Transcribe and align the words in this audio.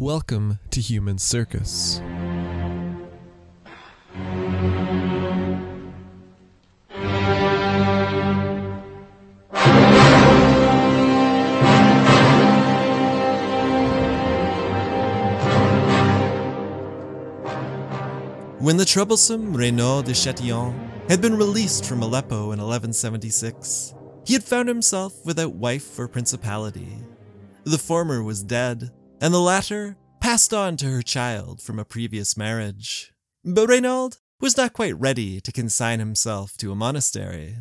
Welcome 0.00 0.60
to 0.70 0.80
Human 0.80 1.18
Circus. 1.18 1.98
When 18.60 18.76
the 18.76 18.84
troublesome 18.86 19.56
Renaud 19.56 20.02
de 20.02 20.14
Chatillon 20.14 20.78
had 21.08 21.20
been 21.20 21.36
released 21.36 21.84
from 21.84 22.04
Aleppo 22.04 22.52
in 22.52 22.60
1176, 22.60 23.94
he 24.24 24.34
had 24.34 24.44
found 24.44 24.68
himself 24.68 25.26
without 25.26 25.54
wife 25.54 25.98
or 25.98 26.06
principality. 26.06 26.98
The 27.64 27.78
former 27.78 28.22
was 28.22 28.44
dead, 28.44 28.92
and 29.20 29.34
the 29.34 29.40
latter 29.40 29.96
passed 30.20 30.52
on 30.54 30.76
to 30.76 30.86
her 30.86 31.02
child 31.02 31.60
from 31.60 31.78
a 31.78 31.84
previous 31.84 32.36
marriage. 32.36 33.12
But 33.44 33.68
Reynald 33.68 34.18
was 34.40 34.56
not 34.56 34.72
quite 34.72 34.98
ready 34.98 35.40
to 35.40 35.52
consign 35.52 35.98
himself 35.98 36.56
to 36.58 36.72
a 36.72 36.76
monastery. 36.76 37.56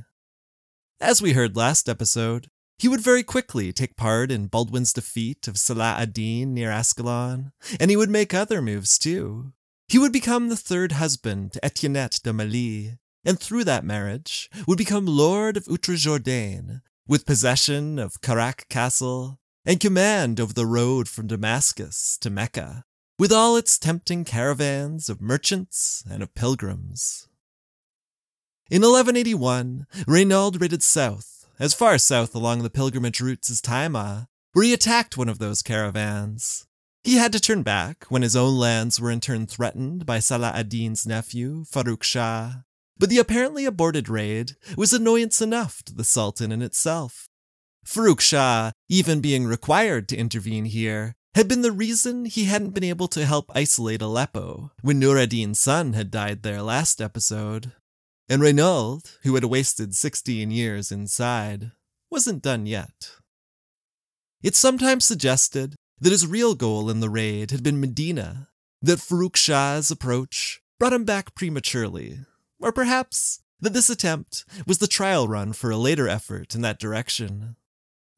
As 0.99 1.21
we 1.21 1.33
heard 1.33 1.55
last 1.55 1.87
episode, 1.87 2.47
he 2.79 2.87
would 2.87 3.01
very 3.01 3.23
quickly 3.23 3.73
take 3.73 3.95
part 3.95 4.31
in 4.31 4.47
Baldwin's 4.47 4.93
defeat 4.93 5.47
of 5.47 5.57
Salah 5.57 5.95
ad-Din 5.97 6.53
near 6.53 6.69
Ascalon, 6.69 7.51
and 7.79 7.89
he 7.89 7.97
would 7.97 8.09
make 8.09 8.33
other 8.33 8.61
moves 8.61 8.99
too. 8.99 9.53
He 9.87 9.97
would 9.97 10.11
become 10.11 10.49
the 10.49 10.55
third 10.55 10.93
husband 10.93 11.53
to 11.53 11.59
Etiennette 11.61 12.21
de 12.21 12.33
Milly, 12.33 12.97
and 13.25 13.39
through 13.39 13.63
that 13.63 13.83
marriage 13.83 14.49
would 14.67 14.77
become 14.77 15.05
Lord 15.05 15.57
of 15.57 15.67
Outre-Jourdain, 15.67 16.81
with 17.07 17.25
possession 17.25 17.97
of 17.97 18.21
Karak 18.21 18.67
Castle 18.69 19.39
and 19.67 19.81
command 19.81 20.39
over 20.39 20.53
the 20.53 20.65
road 20.65 21.09
from 21.09 21.27
Damascus 21.27 22.17
to 22.21 22.29
Mecca, 22.29 22.85
with 23.19 23.33
all 23.33 23.57
its 23.57 23.77
tempting 23.77 24.23
caravans 24.23 25.09
of 25.09 25.19
merchants 25.19 26.05
and 26.09 26.23
of 26.23 26.33
pilgrims. 26.33 27.27
In 28.71 28.81
1181, 28.81 29.85
Renaud 30.07 30.51
raided 30.57 30.81
south, 30.81 31.49
as 31.59 31.73
far 31.73 31.97
south 31.97 32.33
along 32.33 32.63
the 32.63 32.69
pilgrimage 32.69 33.19
routes 33.19 33.51
as 33.51 33.61
Taima, 33.61 34.27
where 34.53 34.63
he 34.63 34.73
attacked 34.73 35.17
one 35.17 35.27
of 35.27 35.39
those 35.39 35.61
caravans. 35.61 36.65
He 37.03 37.17
had 37.17 37.33
to 37.33 37.39
turn 37.39 37.61
back 37.61 38.05
when 38.07 38.21
his 38.21 38.37
own 38.37 38.57
lands 38.57 39.01
were 39.01 39.11
in 39.11 39.19
turn 39.19 39.47
threatened 39.47 40.05
by 40.05 40.19
Salah 40.19 40.53
ad-Din's 40.55 41.05
nephew, 41.05 41.65
Farrukh 41.65 42.03
Shah. 42.03 42.51
But 42.97 43.09
the 43.09 43.19
apparently 43.19 43.65
aborted 43.65 44.07
raid 44.07 44.53
was 44.77 44.93
annoyance 44.93 45.41
enough 45.41 45.83
to 45.83 45.93
the 45.93 46.05
Sultan 46.05 46.53
in 46.53 46.61
itself. 46.61 47.27
Farrukh 47.87 48.19
Shah, 48.19 48.71
even 48.89 49.21
being 49.21 49.45
required 49.45 50.09
to 50.09 50.17
intervene 50.17 50.65
here, 50.65 51.15
had 51.35 51.47
been 51.47 51.61
the 51.61 51.71
reason 51.71 52.25
he 52.25 52.43
hadn't 52.43 52.71
been 52.71 52.83
able 52.83 53.07
to 53.07 53.25
help 53.25 53.49
isolate 53.55 54.01
Aleppo 54.01 54.71
when 54.81 54.99
Nur 54.99 55.17
ad-Din's 55.17 55.57
son 55.57 55.93
had 55.93 56.11
died 56.11 56.43
there 56.43 56.61
last 56.61 57.01
episode. 57.01 57.71
And 58.27 58.41
Reynold, 58.41 59.17
who 59.23 59.35
had 59.35 59.45
wasted 59.45 59.95
16 59.95 60.51
years 60.51 60.91
inside, 60.91 61.71
wasn't 62.11 62.43
done 62.43 62.65
yet. 62.65 63.11
It's 64.43 64.59
sometimes 64.59 65.05
suggested 65.05 65.75
that 66.01 66.11
his 66.11 66.27
real 66.27 66.55
goal 66.55 66.89
in 66.89 66.99
the 66.99 67.09
raid 67.09 67.51
had 67.51 67.63
been 67.63 67.79
Medina, 67.79 68.49
that 68.81 68.99
Farrukh 68.99 69.37
Shah's 69.37 69.89
approach 69.89 70.59
brought 70.77 70.93
him 70.93 71.05
back 71.05 71.35
prematurely, 71.35 72.19
or 72.59 72.73
perhaps 72.73 73.39
that 73.61 73.71
this 73.71 73.89
attempt 73.89 74.43
was 74.67 74.79
the 74.79 74.87
trial 74.87 75.27
run 75.27 75.53
for 75.53 75.71
a 75.71 75.77
later 75.77 76.09
effort 76.09 76.53
in 76.53 76.61
that 76.61 76.79
direction. 76.79 77.55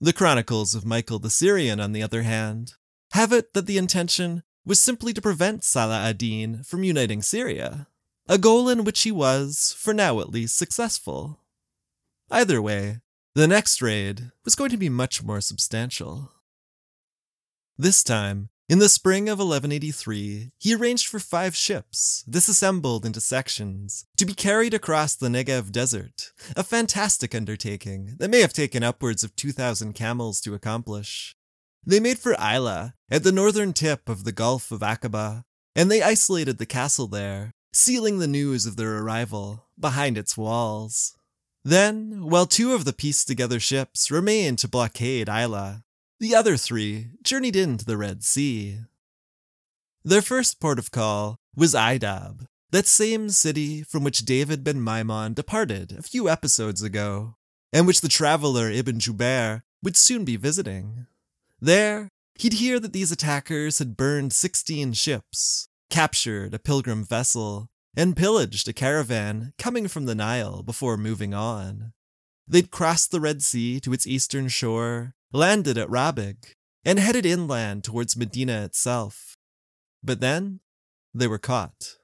The 0.01 0.13
Chronicles 0.13 0.75
of 0.75 0.85
Michael 0.85 1.19
the 1.19 1.29
Syrian, 1.29 1.81
on 1.81 1.91
the 1.91 2.01
other 2.01 2.21
hand, 2.21 2.75
have 3.11 3.33
it 3.33 3.53
that 3.53 3.65
the 3.65 3.77
intention 3.77 4.43
was 4.65 4.81
simply 4.81 5.13
to 5.13 5.21
prevent 5.21 5.65
Salah 5.65 5.99
ad-Din 5.99 6.63
from 6.63 6.85
uniting 6.85 7.21
Syria, 7.21 7.87
a 8.25 8.37
goal 8.37 8.69
in 8.69 8.85
which 8.85 9.01
he 9.01 9.11
was, 9.11 9.75
for 9.77 9.93
now 9.93 10.21
at 10.21 10.29
least, 10.29 10.57
successful. 10.57 11.41
Either 12.31 12.61
way, 12.61 12.99
the 13.35 13.47
next 13.47 13.81
raid 13.81 14.31
was 14.45 14.55
going 14.55 14.69
to 14.69 14.77
be 14.77 14.87
much 14.87 15.21
more 15.21 15.41
substantial. 15.41 16.31
This 17.77 18.01
time, 18.01 18.49
in 18.69 18.77
the 18.77 18.87
spring 18.87 19.23
of 19.23 19.39
1183, 19.39 20.51
he 20.59 20.75
arranged 20.75 21.07
for 21.07 21.19
five 21.19 21.55
ships, 21.55 22.23
disassembled 22.29 23.03
into 23.03 23.19
sections, 23.19 24.05
to 24.15 24.27
be 24.27 24.35
carried 24.35 24.75
across 24.75 25.15
the 25.15 25.27
Negev 25.27 25.71
desert, 25.71 26.31
a 26.55 26.63
fantastic 26.63 27.33
undertaking 27.33 28.15
that 28.19 28.29
may 28.29 28.41
have 28.41 28.53
taken 28.53 28.83
upwards 28.83 29.23
of 29.23 29.35
2,000 29.35 29.93
camels 29.93 30.39
to 30.41 30.53
accomplish. 30.53 31.35
They 31.83 31.99
made 31.99 32.19
for 32.19 32.35
Ayla, 32.35 32.93
at 33.09 33.23
the 33.23 33.31
northern 33.31 33.73
tip 33.73 34.07
of 34.07 34.23
the 34.23 34.31
Gulf 34.31 34.71
of 34.71 34.81
Aqaba, 34.81 35.45
and 35.75 35.89
they 35.89 36.03
isolated 36.03 36.59
the 36.59 36.67
castle 36.67 37.07
there, 37.07 37.55
sealing 37.73 38.19
the 38.19 38.27
news 38.27 38.67
of 38.67 38.75
their 38.75 38.99
arrival 38.99 39.65
behind 39.79 40.15
its 40.15 40.37
walls. 40.37 41.15
Then, 41.65 42.23
while 42.23 42.45
two 42.45 42.73
of 42.73 42.85
the 42.85 42.93
pieced 42.93 43.27
together 43.27 43.59
ships 43.59 44.11
remained 44.11 44.59
to 44.59 44.67
blockade 44.67 45.27
Ayla, 45.27 45.81
the 46.19 46.35
other 46.35 46.57
three 46.57 47.07
journeyed 47.23 47.55
into 47.55 47.85
the 47.85 47.97
Red 47.97 48.23
Sea. 48.23 48.79
Their 50.03 50.21
first 50.21 50.59
port 50.59 50.77
of 50.77 50.91
call 50.91 51.37
was 51.55 51.73
Aydab, 51.73 52.45
that 52.71 52.87
same 52.87 53.29
city 53.29 53.83
from 53.83 54.03
which 54.03 54.25
David 54.25 54.63
ben 54.63 54.83
Maimon 54.83 55.33
departed 55.33 55.93
a 55.97 56.03
few 56.03 56.29
episodes 56.29 56.83
ago, 56.83 57.35
and 57.71 57.87
which 57.87 58.01
the 58.01 58.09
traveler 58.09 58.69
Ibn 58.69 58.99
Jubair 58.99 59.61
would 59.81 59.95
soon 59.95 60.25
be 60.25 60.35
visiting. 60.35 61.07
There, 61.61 62.09
he'd 62.35 62.53
hear 62.53 62.79
that 62.79 62.93
these 62.93 63.11
attackers 63.11 63.79
had 63.79 63.97
burned 63.97 64.33
16 64.33 64.93
ships, 64.93 65.69
captured 65.89 66.53
a 66.53 66.59
pilgrim 66.59 67.05
vessel, 67.05 67.69
and 67.95 68.15
pillaged 68.15 68.67
a 68.67 68.73
caravan 68.73 69.53
coming 69.57 69.87
from 69.87 70.05
the 70.05 70.15
Nile 70.15 70.63
before 70.63 70.97
moving 70.97 71.33
on. 71.33 71.93
They'd 72.49 72.71
crossed 72.71 73.11
the 73.11 73.21
Red 73.21 73.43
Sea 73.43 73.79
to 73.81 73.93
its 73.93 74.07
eastern 74.07 74.47
shore 74.47 75.13
landed 75.31 75.77
at 75.77 75.89
Rabigh, 75.89 76.55
and 76.83 76.97
headed 76.97 77.25
inland 77.25 77.83
towards 77.83 78.17
Medina 78.17 78.63
itself. 78.63 79.37
But 80.03 80.21
then, 80.21 80.61
they 81.13 81.27
were 81.27 81.37
caught. 81.37 81.97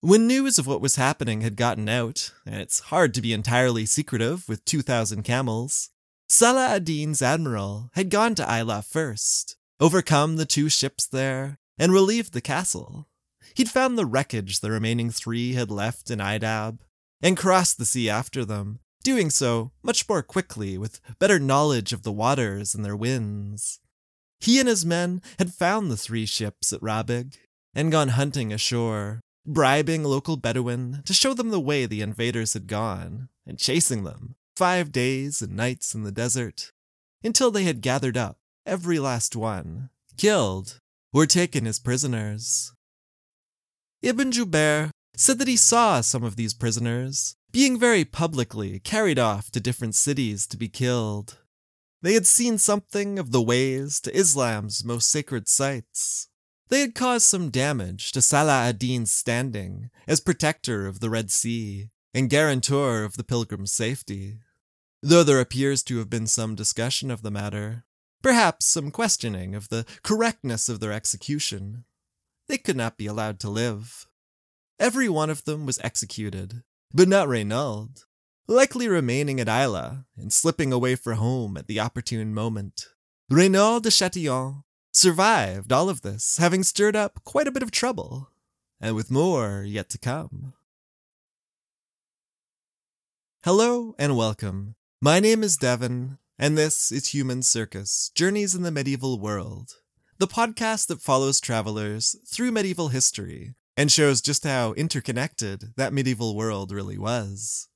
When 0.00 0.26
news 0.26 0.58
of 0.58 0.66
what 0.66 0.80
was 0.80 0.96
happening 0.96 1.40
had 1.40 1.56
gotten 1.56 1.88
out, 1.88 2.32
and 2.44 2.56
it's 2.56 2.80
hard 2.80 3.14
to 3.14 3.22
be 3.22 3.32
entirely 3.32 3.86
secretive 3.86 4.48
with 4.48 4.64
2,000 4.64 5.22
camels, 5.22 5.90
Salah 6.28 6.68
ad-Din's 6.70 7.22
admiral 7.22 7.90
had 7.94 8.10
gone 8.10 8.34
to 8.36 8.44
Ayla 8.44 8.84
first, 8.84 9.56
overcome 9.78 10.36
the 10.36 10.46
two 10.46 10.68
ships 10.68 11.06
there, 11.06 11.58
and 11.78 11.92
relieved 11.92 12.32
the 12.32 12.40
castle. 12.40 13.08
He'd 13.54 13.70
found 13.70 13.96
the 13.96 14.06
wreckage 14.06 14.60
the 14.60 14.70
remaining 14.70 15.10
three 15.10 15.54
had 15.54 15.70
left 15.70 16.10
in 16.10 16.18
Aydab, 16.18 16.80
and 17.22 17.36
crossed 17.36 17.78
the 17.78 17.84
sea 17.84 18.10
after 18.10 18.44
them, 18.44 18.80
doing 19.06 19.30
so 19.30 19.70
much 19.84 20.08
more 20.08 20.20
quickly 20.20 20.76
with 20.76 21.00
better 21.20 21.38
knowledge 21.38 21.92
of 21.92 22.02
the 22.02 22.10
waters 22.10 22.74
and 22.74 22.84
their 22.84 22.96
winds. 22.96 23.78
He 24.40 24.58
and 24.58 24.68
his 24.68 24.84
men 24.84 25.22
had 25.38 25.54
found 25.54 25.88
the 25.88 25.96
three 25.96 26.26
ships 26.26 26.72
at 26.72 26.82
Rabigh 26.82 27.36
and 27.72 27.92
gone 27.92 28.08
hunting 28.08 28.52
ashore, 28.52 29.20
bribing 29.46 30.02
local 30.02 30.36
Bedouin 30.36 31.04
to 31.04 31.14
show 31.14 31.34
them 31.34 31.50
the 31.50 31.60
way 31.60 31.86
the 31.86 32.02
invaders 32.02 32.54
had 32.54 32.66
gone, 32.66 33.28
and 33.46 33.60
chasing 33.60 34.02
them 34.02 34.34
five 34.56 34.90
days 34.90 35.40
and 35.40 35.54
nights 35.54 35.94
in 35.94 36.02
the 36.02 36.10
desert 36.10 36.72
until 37.22 37.52
they 37.52 37.62
had 37.62 37.82
gathered 37.82 38.16
up 38.16 38.38
every 38.66 38.98
last 38.98 39.36
one, 39.36 39.88
killed, 40.16 40.80
or 41.12 41.26
taken 41.26 41.64
as 41.64 41.78
prisoners. 41.78 42.72
Ibn 44.02 44.32
Jubair 44.32 44.90
said 45.14 45.38
that 45.38 45.46
he 45.46 45.56
saw 45.56 46.00
some 46.00 46.24
of 46.24 46.34
these 46.34 46.54
prisoners 46.54 47.36
being 47.56 47.78
very 47.78 48.04
publicly 48.04 48.78
carried 48.80 49.18
off 49.18 49.50
to 49.50 49.58
different 49.58 49.94
cities 49.94 50.46
to 50.46 50.58
be 50.58 50.68
killed. 50.68 51.38
They 52.02 52.12
had 52.12 52.26
seen 52.26 52.58
something 52.58 53.18
of 53.18 53.32
the 53.32 53.40
ways 53.40 53.98
to 54.00 54.14
Islam's 54.14 54.84
most 54.84 55.10
sacred 55.10 55.48
sites. 55.48 56.28
They 56.68 56.80
had 56.80 56.94
caused 56.94 57.24
some 57.24 57.48
damage 57.48 58.12
to 58.12 58.20
Salah 58.20 58.68
ad-Din's 58.68 59.10
standing 59.10 59.88
as 60.06 60.20
protector 60.20 60.86
of 60.86 61.00
the 61.00 61.08
Red 61.08 61.30
Sea 61.32 61.88
and 62.12 62.28
guarantor 62.28 63.04
of 63.04 63.16
the 63.16 63.24
pilgrim's 63.24 63.72
safety. 63.72 64.40
Though 65.02 65.24
there 65.24 65.40
appears 65.40 65.82
to 65.84 65.96
have 65.96 66.10
been 66.10 66.26
some 66.26 66.56
discussion 66.56 67.10
of 67.10 67.22
the 67.22 67.30
matter, 67.30 67.86
perhaps 68.20 68.66
some 68.66 68.90
questioning 68.90 69.54
of 69.54 69.70
the 69.70 69.86
correctness 70.02 70.68
of 70.68 70.80
their 70.80 70.92
execution, 70.92 71.86
they 72.48 72.58
could 72.58 72.76
not 72.76 72.98
be 72.98 73.06
allowed 73.06 73.40
to 73.40 73.48
live. 73.48 74.06
Every 74.78 75.08
one 75.08 75.30
of 75.30 75.46
them 75.46 75.64
was 75.64 75.80
executed, 75.82 76.62
but 76.92 77.08
not 77.08 77.28
Renaud, 77.28 77.90
likely 78.46 78.88
remaining 78.88 79.40
at 79.40 79.48
Ayla 79.48 80.04
and 80.16 80.32
slipping 80.32 80.72
away 80.72 80.94
for 80.94 81.14
home 81.14 81.56
at 81.56 81.66
the 81.66 81.80
opportune 81.80 82.32
moment. 82.32 82.86
Renaud 83.28 83.80
de 83.80 83.90
Chatillon 83.90 84.62
survived 84.92 85.72
all 85.72 85.88
of 85.88 86.02
this, 86.02 86.38
having 86.38 86.62
stirred 86.62 86.96
up 86.96 87.20
quite 87.24 87.46
a 87.46 87.50
bit 87.50 87.62
of 87.62 87.70
trouble, 87.70 88.30
and 88.80 88.94
with 88.94 89.10
more 89.10 89.62
yet 89.66 89.88
to 89.90 89.98
come. 89.98 90.54
Hello 93.44 93.94
and 93.98 94.16
welcome. 94.16 94.74
My 95.00 95.20
name 95.20 95.42
is 95.42 95.56
Devon, 95.56 96.18
and 96.38 96.56
this 96.56 96.90
is 96.90 97.08
Human 97.08 97.42
Circus 97.42 98.10
Journeys 98.14 98.54
in 98.54 98.62
the 98.62 98.70
Medieval 98.70 99.18
World, 99.18 99.74
the 100.18 100.26
podcast 100.26 100.86
that 100.86 101.02
follows 101.02 101.40
travelers 101.40 102.16
through 102.26 102.52
medieval 102.52 102.88
history 102.88 103.54
and 103.76 103.92
shows 103.92 104.20
just 104.20 104.44
how 104.44 104.72
interconnected 104.72 105.72
that 105.76 105.92
medieval 105.92 106.34
world 106.34 106.72
really 106.72 106.98
was. 106.98 107.68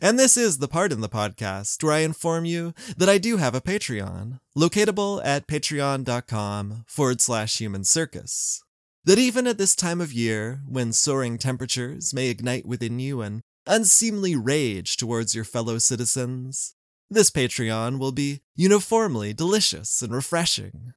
And 0.00 0.18
this 0.18 0.36
is 0.36 0.58
the 0.58 0.68
part 0.68 0.92
in 0.92 1.00
the 1.00 1.08
podcast 1.08 1.82
where 1.82 1.92
I 1.92 2.00
inform 2.00 2.44
you 2.44 2.74
that 2.96 3.08
I 3.08 3.18
do 3.18 3.36
have 3.36 3.54
a 3.54 3.60
Patreon, 3.60 4.40
locatable 4.56 5.22
at 5.24 5.46
patreon.com 5.46 6.84
forward 6.86 7.20
slash 7.20 7.58
human 7.58 7.84
circus. 7.84 8.62
That 9.04 9.18
even 9.18 9.46
at 9.46 9.58
this 9.58 9.74
time 9.74 10.00
of 10.00 10.12
year, 10.12 10.62
when 10.66 10.92
soaring 10.92 11.38
temperatures 11.38 12.12
may 12.12 12.28
ignite 12.28 12.66
within 12.66 12.98
you 12.98 13.20
an 13.22 13.42
unseemly 13.66 14.34
rage 14.34 14.96
towards 14.96 15.34
your 15.34 15.44
fellow 15.44 15.78
citizens, 15.78 16.74
this 17.10 17.30
Patreon 17.30 17.98
will 17.98 18.12
be 18.12 18.40
uniformly 18.56 19.32
delicious 19.32 20.02
and 20.02 20.12
refreshing. 20.12 20.94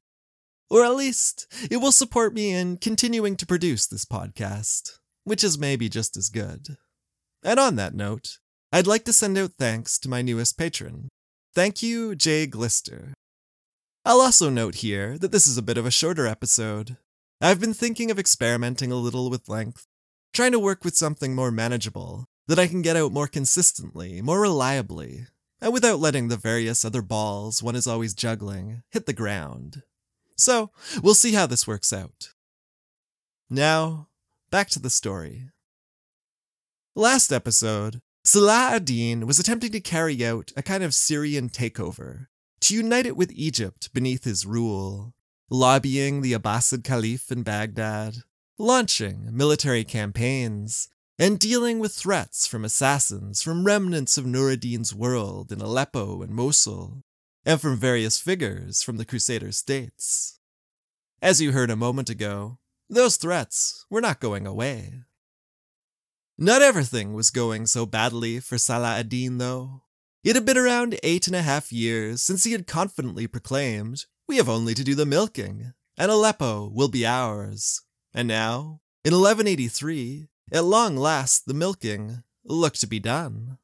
Or 0.70 0.84
at 0.84 0.96
least, 0.96 1.46
it 1.70 1.78
will 1.78 1.92
support 1.92 2.34
me 2.34 2.52
in 2.52 2.76
continuing 2.76 3.36
to 3.36 3.46
produce 3.46 3.86
this 3.86 4.04
podcast, 4.04 4.98
which 5.24 5.42
is 5.42 5.58
maybe 5.58 5.88
just 5.88 6.16
as 6.16 6.28
good. 6.28 6.76
And 7.42 7.58
on 7.58 7.76
that 7.76 7.94
note, 7.94 8.38
I'd 8.72 8.86
like 8.86 9.04
to 9.04 9.12
send 9.12 9.38
out 9.38 9.52
thanks 9.58 9.98
to 10.00 10.10
my 10.10 10.20
newest 10.20 10.58
patron. 10.58 11.08
Thank 11.54 11.82
you, 11.82 12.14
Jay 12.14 12.46
Glister. 12.46 13.14
I'll 14.04 14.20
also 14.20 14.50
note 14.50 14.76
here 14.76 15.18
that 15.18 15.32
this 15.32 15.46
is 15.46 15.56
a 15.56 15.62
bit 15.62 15.78
of 15.78 15.86
a 15.86 15.90
shorter 15.90 16.26
episode. 16.26 16.96
I've 17.40 17.60
been 17.60 17.74
thinking 17.74 18.10
of 18.10 18.18
experimenting 18.18 18.92
a 18.92 18.96
little 18.96 19.30
with 19.30 19.48
length, 19.48 19.86
trying 20.32 20.52
to 20.52 20.58
work 20.58 20.84
with 20.84 20.96
something 20.96 21.34
more 21.34 21.50
manageable 21.50 22.26
that 22.46 22.58
I 22.58 22.66
can 22.66 22.82
get 22.82 22.96
out 22.96 23.12
more 23.12 23.26
consistently, 23.26 24.20
more 24.20 24.40
reliably, 24.40 25.26
and 25.60 25.72
without 25.72 26.00
letting 26.00 26.28
the 26.28 26.36
various 26.36 26.84
other 26.84 27.02
balls 27.02 27.62
one 27.62 27.76
is 27.76 27.86
always 27.86 28.14
juggling 28.14 28.82
hit 28.90 29.06
the 29.06 29.12
ground. 29.12 29.82
So, 30.38 30.70
we'll 31.02 31.14
see 31.14 31.32
how 31.32 31.46
this 31.46 31.66
works 31.66 31.92
out. 31.92 32.30
Now, 33.50 34.08
back 34.50 34.70
to 34.70 34.78
the 34.78 34.88
story. 34.88 35.50
Last 36.94 37.32
episode, 37.32 38.00
Salah 38.24 38.70
ad-Din 38.74 39.26
was 39.26 39.40
attempting 39.40 39.72
to 39.72 39.80
carry 39.80 40.24
out 40.24 40.52
a 40.56 40.62
kind 40.62 40.84
of 40.84 40.94
Syrian 40.94 41.48
takeover, 41.48 42.26
to 42.60 42.74
unite 42.74 43.06
it 43.06 43.16
with 43.16 43.32
Egypt 43.32 43.92
beneath 43.92 44.24
his 44.24 44.46
rule, 44.46 45.14
lobbying 45.50 46.20
the 46.20 46.34
Abbasid 46.34 46.84
Caliph 46.84 47.32
in 47.32 47.42
Baghdad, 47.42 48.18
launching 48.58 49.30
military 49.32 49.82
campaigns, 49.82 50.88
and 51.18 51.40
dealing 51.40 51.80
with 51.80 51.94
threats 51.94 52.46
from 52.46 52.64
assassins 52.64 53.42
from 53.42 53.64
remnants 53.64 54.16
of 54.16 54.26
Nur 54.26 54.52
ad-Din's 54.52 54.94
world 54.94 55.50
in 55.50 55.60
Aleppo 55.60 56.22
and 56.22 56.32
Mosul, 56.32 57.02
and 57.48 57.62
from 57.62 57.78
various 57.78 58.20
figures 58.20 58.82
from 58.82 58.98
the 58.98 59.06
Crusader 59.06 59.52
states. 59.52 60.38
As 61.22 61.40
you 61.40 61.52
heard 61.52 61.70
a 61.70 61.76
moment 61.76 62.10
ago, 62.10 62.58
those 62.90 63.16
threats 63.16 63.86
were 63.88 64.02
not 64.02 64.20
going 64.20 64.46
away. 64.46 65.04
Not 66.36 66.60
everything 66.60 67.14
was 67.14 67.30
going 67.30 67.64
so 67.64 67.86
badly 67.86 68.38
for 68.38 68.58
Salah 68.58 68.98
ad-Din, 68.98 69.38
though. 69.38 69.84
It 70.22 70.36
had 70.36 70.44
been 70.44 70.58
around 70.58 70.98
eight 71.02 71.26
and 71.26 71.34
a 71.34 71.40
half 71.40 71.72
years 71.72 72.20
since 72.20 72.44
he 72.44 72.52
had 72.52 72.66
confidently 72.66 73.26
proclaimed, 73.26 74.04
We 74.28 74.36
have 74.36 74.50
only 74.50 74.74
to 74.74 74.84
do 74.84 74.94
the 74.94 75.06
milking, 75.06 75.72
and 75.96 76.10
Aleppo 76.10 76.68
will 76.68 76.88
be 76.88 77.06
ours. 77.06 77.80
And 78.12 78.28
now, 78.28 78.82
in 79.06 79.14
1183, 79.14 80.28
at 80.52 80.64
long 80.66 80.98
last 80.98 81.46
the 81.46 81.54
milking 81.54 82.24
looked 82.44 82.80
to 82.80 82.86
be 82.86 83.00
done. 83.00 83.56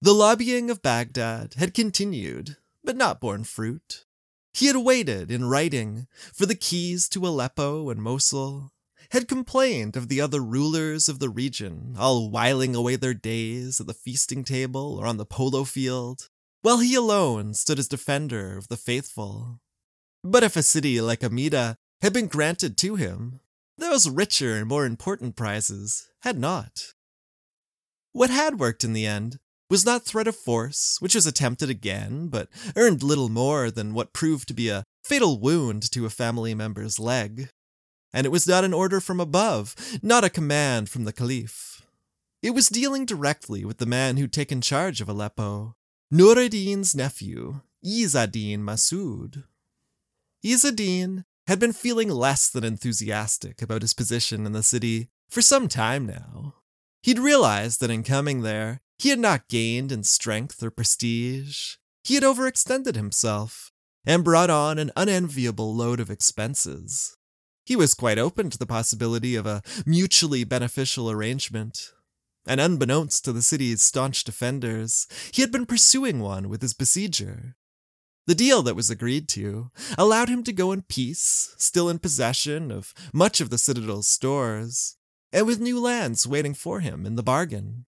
The 0.00 0.14
lobbying 0.14 0.70
of 0.70 0.82
Baghdad 0.82 1.54
had 1.54 1.74
continued, 1.74 2.58
but 2.84 2.96
not 2.96 3.20
borne 3.20 3.44
fruit. 3.44 4.04
He 4.52 4.66
had 4.66 4.76
waited 4.76 5.30
in 5.30 5.46
writing 5.46 6.06
for 6.32 6.46
the 6.46 6.54
keys 6.54 7.08
to 7.08 7.26
Aleppo 7.26 7.90
and 7.90 8.00
Mosul, 8.00 8.70
had 9.10 9.26
complained 9.26 9.96
of 9.96 10.08
the 10.08 10.20
other 10.20 10.40
rulers 10.40 11.08
of 11.08 11.18
the 11.18 11.28
region, 11.28 11.94
all 11.98 12.30
whiling 12.30 12.74
away 12.74 12.96
their 12.96 13.14
days 13.14 13.80
at 13.80 13.86
the 13.86 13.94
feasting 13.94 14.44
table 14.44 14.98
or 14.98 15.06
on 15.06 15.16
the 15.16 15.26
polo 15.26 15.64
field, 15.64 16.28
while 16.62 16.78
he 16.78 16.94
alone 16.94 17.54
stood 17.54 17.78
as 17.78 17.88
defender 17.88 18.56
of 18.56 18.68
the 18.68 18.76
faithful. 18.76 19.60
But 20.22 20.42
if 20.42 20.56
a 20.56 20.62
city 20.62 21.00
like 21.00 21.24
Amida 21.24 21.76
had 22.00 22.12
been 22.12 22.28
granted 22.28 22.78
to 22.78 22.96
him, 22.96 23.40
those 23.76 24.08
richer 24.08 24.54
and 24.54 24.68
more 24.68 24.86
important 24.86 25.36
prizes 25.36 26.08
had 26.20 26.38
not. 26.38 26.94
What 28.12 28.30
had 28.30 28.60
worked 28.60 28.84
in 28.84 28.92
the 28.92 29.06
end 29.06 29.38
was 29.74 29.84
not 29.84 30.04
threat 30.04 30.28
of 30.28 30.36
force, 30.36 30.98
which 31.00 31.16
was 31.16 31.26
attempted 31.26 31.68
again, 31.68 32.28
but 32.28 32.48
earned 32.76 33.02
little 33.02 33.28
more 33.28 33.72
than 33.72 33.92
what 33.92 34.12
proved 34.12 34.46
to 34.46 34.54
be 34.54 34.68
a 34.68 34.84
fatal 35.04 35.40
wound 35.40 35.90
to 35.90 36.06
a 36.06 36.10
family 36.10 36.54
member's 36.54 37.00
leg 37.00 37.48
and 38.14 38.24
it 38.24 38.30
was 38.30 38.46
not 38.46 38.64
an 38.64 38.72
order 38.72 39.00
from 39.00 39.18
above, 39.18 39.74
not 40.00 40.22
a 40.22 40.30
command 40.30 40.88
from 40.88 41.02
the 41.02 41.12
Caliph. 41.12 41.82
It 42.42 42.50
was 42.50 42.68
dealing 42.68 43.04
directly 43.04 43.64
with 43.64 43.78
the 43.78 43.86
man 43.86 44.16
who'd 44.16 44.32
taken 44.32 44.60
charge 44.60 45.00
of 45.00 45.08
Aleppo, 45.08 45.74
Nur 46.12 46.38
ad-Din's 46.38 46.94
nephew, 46.94 47.60
Izz-ad-Din 47.82 48.60
Masud. 48.60 49.42
Izz-ad-Din 50.44 51.24
had 51.48 51.58
been 51.58 51.72
feeling 51.72 52.08
less 52.08 52.48
than 52.48 52.62
enthusiastic 52.62 53.60
about 53.60 53.82
his 53.82 53.94
position 53.94 54.46
in 54.46 54.52
the 54.52 54.62
city 54.62 55.08
for 55.28 55.42
some 55.42 55.66
time 55.66 56.06
now. 56.06 56.54
He'd 57.02 57.18
realized 57.18 57.80
that 57.80 57.90
in 57.90 58.04
coming 58.04 58.42
there, 58.42 58.80
he 58.98 59.08
had 59.10 59.18
not 59.18 59.48
gained 59.48 59.92
in 59.92 60.02
strength 60.02 60.62
or 60.62 60.70
prestige. 60.70 61.74
He 62.02 62.14
had 62.14 62.22
overextended 62.22 62.94
himself 62.94 63.72
and 64.06 64.24
brought 64.24 64.50
on 64.50 64.78
an 64.78 64.90
unenviable 64.96 65.74
load 65.74 66.00
of 66.00 66.10
expenses. 66.10 67.16
He 67.64 67.76
was 67.76 67.94
quite 67.94 68.18
open 68.18 68.50
to 68.50 68.58
the 68.58 68.66
possibility 68.66 69.36
of 69.36 69.46
a 69.46 69.62
mutually 69.86 70.44
beneficial 70.44 71.10
arrangement. 71.10 71.92
And 72.46 72.60
unbeknownst 72.60 73.24
to 73.24 73.32
the 73.32 73.40
city's 73.40 73.82
staunch 73.82 74.22
defenders, 74.22 75.06
he 75.32 75.40
had 75.40 75.50
been 75.50 75.64
pursuing 75.64 76.20
one 76.20 76.50
with 76.50 76.60
his 76.60 76.74
besieger. 76.74 77.54
The 78.26 78.34
deal 78.34 78.62
that 78.62 78.76
was 78.76 78.90
agreed 78.90 79.28
to 79.30 79.70
allowed 79.96 80.28
him 80.28 80.44
to 80.44 80.52
go 80.52 80.72
in 80.72 80.82
peace, 80.82 81.54
still 81.56 81.88
in 81.88 81.98
possession 81.98 82.70
of 82.70 82.92
much 83.12 83.40
of 83.40 83.48
the 83.48 83.58
Citadel's 83.58 84.08
stores, 84.08 84.96
and 85.32 85.46
with 85.46 85.60
new 85.60 85.80
lands 85.80 86.26
waiting 86.26 86.54
for 86.54 86.80
him 86.80 87.06
in 87.06 87.16
the 87.16 87.22
bargain. 87.22 87.86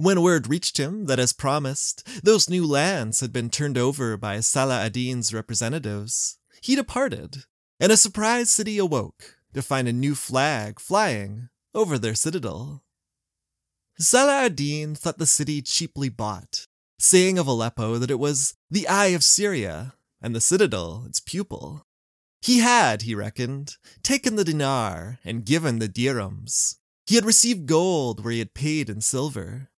When 0.00 0.22
word 0.22 0.46
reached 0.46 0.78
him 0.78 1.06
that, 1.06 1.18
as 1.18 1.32
promised, 1.32 2.06
those 2.22 2.48
new 2.48 2.64
lands 2.64 3.18
had 3.18 3.32
been 3.32 3.50
turned 3.50 3.76
over 3.76 4.16
by 4.16 4.38
Salah 4.38 4.82
ad-Din's 4.82 5.34
representatives, 5.34 6.38
he 6.62 6.76
departed 6.76 7.42
and 7.80 7.90
a 7.90 7.96
surprised 7.96 8.50
city 8.50 8.78
awoke 8.78 9.38
to 9.54 9.60
find 9.60 9.88
a 9.88 9.92
new 9.92 10.14
flag 10.14 10.78
flying 10.78 11.48
over 11.74 11.98
their 11.98 12.14
citadel. 12.14 12.84
Salah 13.98 14.44
ad-Din 14.44 14.94
thought 14.94 15.18
the 15.18 15.26
city 15.26 15.60
cheaply 15.62 16.08
bought, 16.08 16.68
saying 17.00 17.36
of 17.36 17.48
Aleppo 17.48 17.98
that 17.98 18.10
it 18.12 18.20
was 18.20 18.54
the 18.70 18.86
eye 18.86 19.06
of 19.06 19.24
Syria 19.24 19.94
and 20.22 20.32
the 20.32 20.40
citadel 20.40 21.06
its 21.08 21.18
pupil. 21.18 21.84
He 22.40 22.60
had, 22.60 23.02
he 23.02 23.16
reckoned, 23.16 23.74
taken 24.04 24.36
the 24.36 24.44
dinar 24.44 25.18
and 25.24 25.44
given 25.44 25.80
the 25.80 25.88
dirhams. 25.88 26.76
He 27.04 27.16
had 27.16 27.24
received 27.24 27.66
gold 27.66 28.22
where 28.22 28.32
he 28.32 28.38
had 28.38 28.54
paid 28.54 28.88
in 28.88 29.00
silver. 29.00 29.70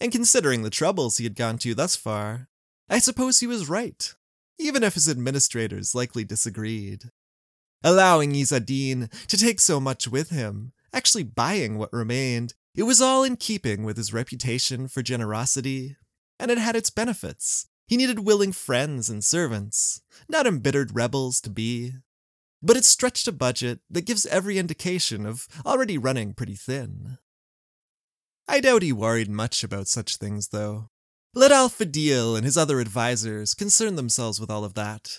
And 0.00 0.12
considering 0.12 0.62
the 0.62 0.70
troubles 0.70 1.18
he 1.18 1.24
had 1.24 1.36
gone 1.36 1.58
to 1.58 1.74
thus 1.74 1.96
far, 1.96 2.48
I 2.88 2.98
suppose 2.98 3.40
he 3.40 3.46
was 3.46 3.68
right, 3.68 4.14
even 4.58 4.82
if 4.82 4.94
his 4.94 5.08
administrators 5.08 5.94
likely 5.94 6.24
disagreed 6.24 7.10
allowing 7.86 8.34
Izz-ad-Din 8.34 9.08
to 9.28 9.36
take 9.36 9.60
so 9.60 9.80
much 9.80 10.08
with 10.08 10.30
him, 10.30 10.72
actually 10.92 11.22
buying 11.22 11.78
what 11.78 11.92
remained. 11.92 12.54
It 12.74 12.82
was 12.82 13.00
all 13.00 13.24
in 13.24 13.36
keeping 13.36 13.84
with 13.84 13.96
his 13.96 14.12
reputation 14.12 14.88
for 14.88 15.02
generosity, 15.02 15.96
and 16.38 16.50
it 16.50 16.58
had 16.58 16.76
its 16.76 16.90
benefits. 16.90 17.68
He 17.86 17.96
needed 17.96 18.20
willing 18.20 18.52
friends 18.52 19.08
and 19.08 19.22
servants, 19.22 20.02
not 20.28 20.46
embittered 20.46 20.96
rebels 20.96 21.40
to 21.42 21.50
be. 21.50 21.92
But 22.60 22.76
it 22.76 22.84
stretched 22.84 23.28
a 23.28 23.32
budget 23.32 23.80
that 23.88 24.06
gives 24.06 24.26
every 24.26 24.58
indication 24.58 25.24
of 25.24 25.46
already 25.64 25.96
running 25.96 26.34
pretty 26.34 26.56
thin. 26.56 27.18
I 28.48 28.60
doubt 28.60 28.82
he 28.82 28.92
worried 28.92 29.28
much 29.28 29.64
about 29.64 29.88
such 29.88 30.16
things, 30.16 30.48
though. 30.48 30.88
Let 31.34 31.52
Al-Fadil 31.52 32.36
and 32.36 32.44
his 32.44 32.56
other 32.56 32.80
advisors 32.80 33.54
concern 33.54 33.96
themselves 33.96 34.40
with 34.40 34.50
all 34.50 34.64
of 34.64 34.74
that. 34.74 35.18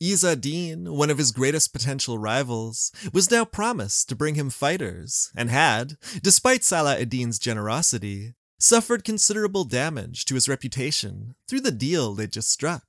Izz-ad-Din, 0.00 0.92
one 0.92 1.10
of 1.10 1.18
his 1.18 1.32
greatest 1.32 1.72
potential 1.72 2.18
rivals, 2.18 2.92
was 3.12 3.30
now 3.30 3.44
promised 3.44 4.08
to 4.08 4.16
bring 4.16 4.36
him 4.36 4.50
fighters, 4.50 5.30
and 5.34 5.50
had, 5.50 5.96
despite 6.22 6.62
Salah 6.62 7.00
ad-Din's 7.00 7.40
generosity, 7.40 8.34
suffered 8.60 9.02
considerable 9.02 9.64
damage 9.64 10.24
to 10.26 10.34
his 10.34 10.48
reputation 10.48 11.34
through 11.48 11.62
the 11.62 11.72
deal 11.72 12.14
they'd 12.14 12.30
just 12.30 12.50
struck. 12.50 12.84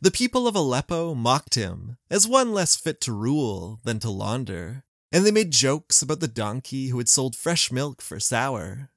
The 0.00 0.10
people 0.10 0.48
of 0.48 0.54
Aleppo 0.54 1.14
mocked 1.14 1.56
him 1.56 1.98
as 2.10 2.26
one 2.26 2.54
less 2.54 2.74
fit 2.74 3.02
to 3.02 3.12
rule 3.12 3.80
than 3.84 3.98
to 4.00 4.08
launder, 4.08 4.84
and 5.12 5.26
they 5.26 5.30
made 5.30 5.50
jokes 5.50 6.00
about 6.00 6.20
the 6.20 6.28
donkey 6.28 6.88
who 6.88 6.96
had 6.96 7.08
sold 7.08 7.36
fresh 7.36 7.70
milk 7.70 8.00
for 8.00 8.18
sour. 8.18 8.90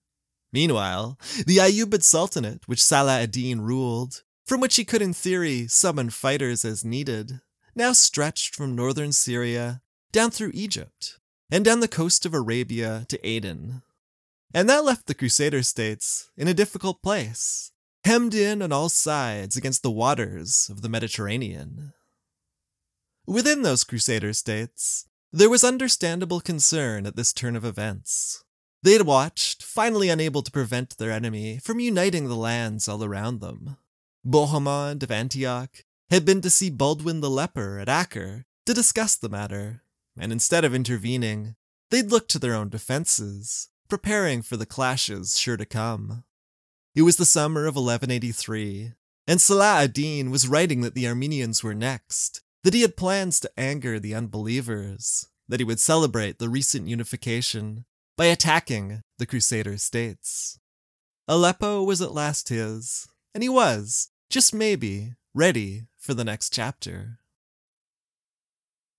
Meanwhile, 0.54 1.18
the 1.48 1.58
Ayyubid 1.58 2.04
Sultanate, 2.04 2.68
which 2.68 2.84
Salah 2.84 3.22
ad-Din 3.22 3.62
ruled, 3.62 4.22
from 4.46 4.62
which 4.62 4.76
he 4.76 4.86
could 4.86 5.02
in 5.02 5.14
theory 5.14 5.68
summon 5.68 6.12
fighters 6.12 6.64
as 6.64 6.86
needed, 6.86 7.42
now 7.76 7.92
stretched 7.92 8.56
from 8.56 8.76
northern 8.76 9.12
Syria 9.12 9.82
down 10.12 10.30
through 10.30 10.52
Egypt 10.54 11.18
and 11.50 11.66
down 11.66 11.80
the 11.80 11.88
coast 11.88 12.26
of 12.26 12.36
Arabia 12.36 13.06
to 13.10 13.28
Aden. 13.28 13.82
And 14.54 14.70
that 14.70 14.86
left 14.86 15.08
the 15.08 15.16
Crusader 15.16 15.64
states 15.64 16.30
in 16.38 16.48
a 16.48 16.54
difficult 16.54 17.02
place, 17.02 17.72
hemmed 18.06 18.36
in 18.36 18.62
on 18.62 18.72
all 18.72 18.90
sides 18.90 19.58
against 19.58 19.82
the 19.82 19.90
waters 19.90 20.70
of 20.70 20.84
the 20.84 20.90
Mediterranean. 20.90 21.94
Within 23.26 23.64
those 23.64 23.84
Crusader 23.84 24.34
states, 24.34 25.08
there 25.32 25.50
was 25.50 25.64
understandable 25.64 26.42
concern 26.42 27.08
at 27.08 27.16
this 27.16 27.34
turn 27.34 27.56
of 27.56 27.66
events. 27.66 28.43
They 28.84 28.92
had 28.92 29.04
watched, 29.04 29.64
finally 29.64 30.10
unable 30.10 30.42
to 30.42 30.52
prevent 30.52 30.98
their 30.98 31.10
enemy 31.12 31.58
from 31.58 31.80
uniting 31.80 32.28
the 32.28 32.36
lands 32.36 32.90
all 32.90 33.02
around 33.02 33.40
them. 33.40 33.78
Bohemond 34.26 35.04
of 35.04 35.10
Antioch 35.10 35.86
had 36.10 36.26
been 36.26 36.42
to 36.42 36.50
see 36.50 36.70
Baldwin 36.70 37.22
the 37.22 37.30
Leper 37.30 37.80
at 37.80 37.88
Acre 37.88 38.46
to 38.66 38.74
discuss 38.74 39.16
the 39.16 39.30
matter, 39.30 39.84
and 40.18 40.34
instead 40.34 40.66
of 40.66 40.76
intervening, 40.76 41.56
they'd 41.92 42.12
look 42.12 42.28
to 42.28 42.40
their 42.40 42.54
own 42.54 42.68
defenses, 42.68 43.70
preparing 43.88 44.42
for 44.42 44.58
the 44.58 44.66
clashes 44.66 45.40
sure 45.40 45.58
to 45.58 45.66
come. 45.66 46.26
It 46.94 47.04
was 47.04 47.16
the 47.16 47.26
summer 47.26 47.62
of 47.62 47.76
1183, 47.76 48.92
and 49.28 49.40
Salah 49.40 49.84
ad-Din 49.84 50.30
was 50.30 50.48
writing 50.48 50.82
that 50.82 50.94
the 50.94 51.08
Armenians 51.08 51.64
were 51.64 51.74
next, 51.74 52.42
that 52.64 52.74
he 52.74 52.82
had 52.82 52.98
plans 52.98 53.40
to 53.40 53.52
anger 53.58 53.98
the 53.98 54.14
unbelievers, 54.14 55.28
that 55.48 55.62
he 55.62 55.64
would 55.64 55.80
celebrate 55.80 56.38
the 56.38 56.50
recent 56.50 56.90
unification 56.90 57.86
by 58.18 58.26
attacking 58.26 59.02
the 59.18 59.26
Crusader 59.26 59.78
states. 59.78 60.60
Aleppo 61.28 61.84
was 61.84 62.02
at 62.02 62.14
last 62.14 62.50
his, 62.50 63.08
and 63.34 63.42
he 63.42 63.50
was, 63.50 64.10
just 64.30 64.54
maybe, 64.54 65.14
ready 65.34 65.84
for 65.98 66.14
the 66.14 66.24
next 66.24 66.52
chapter. 66.52 67.20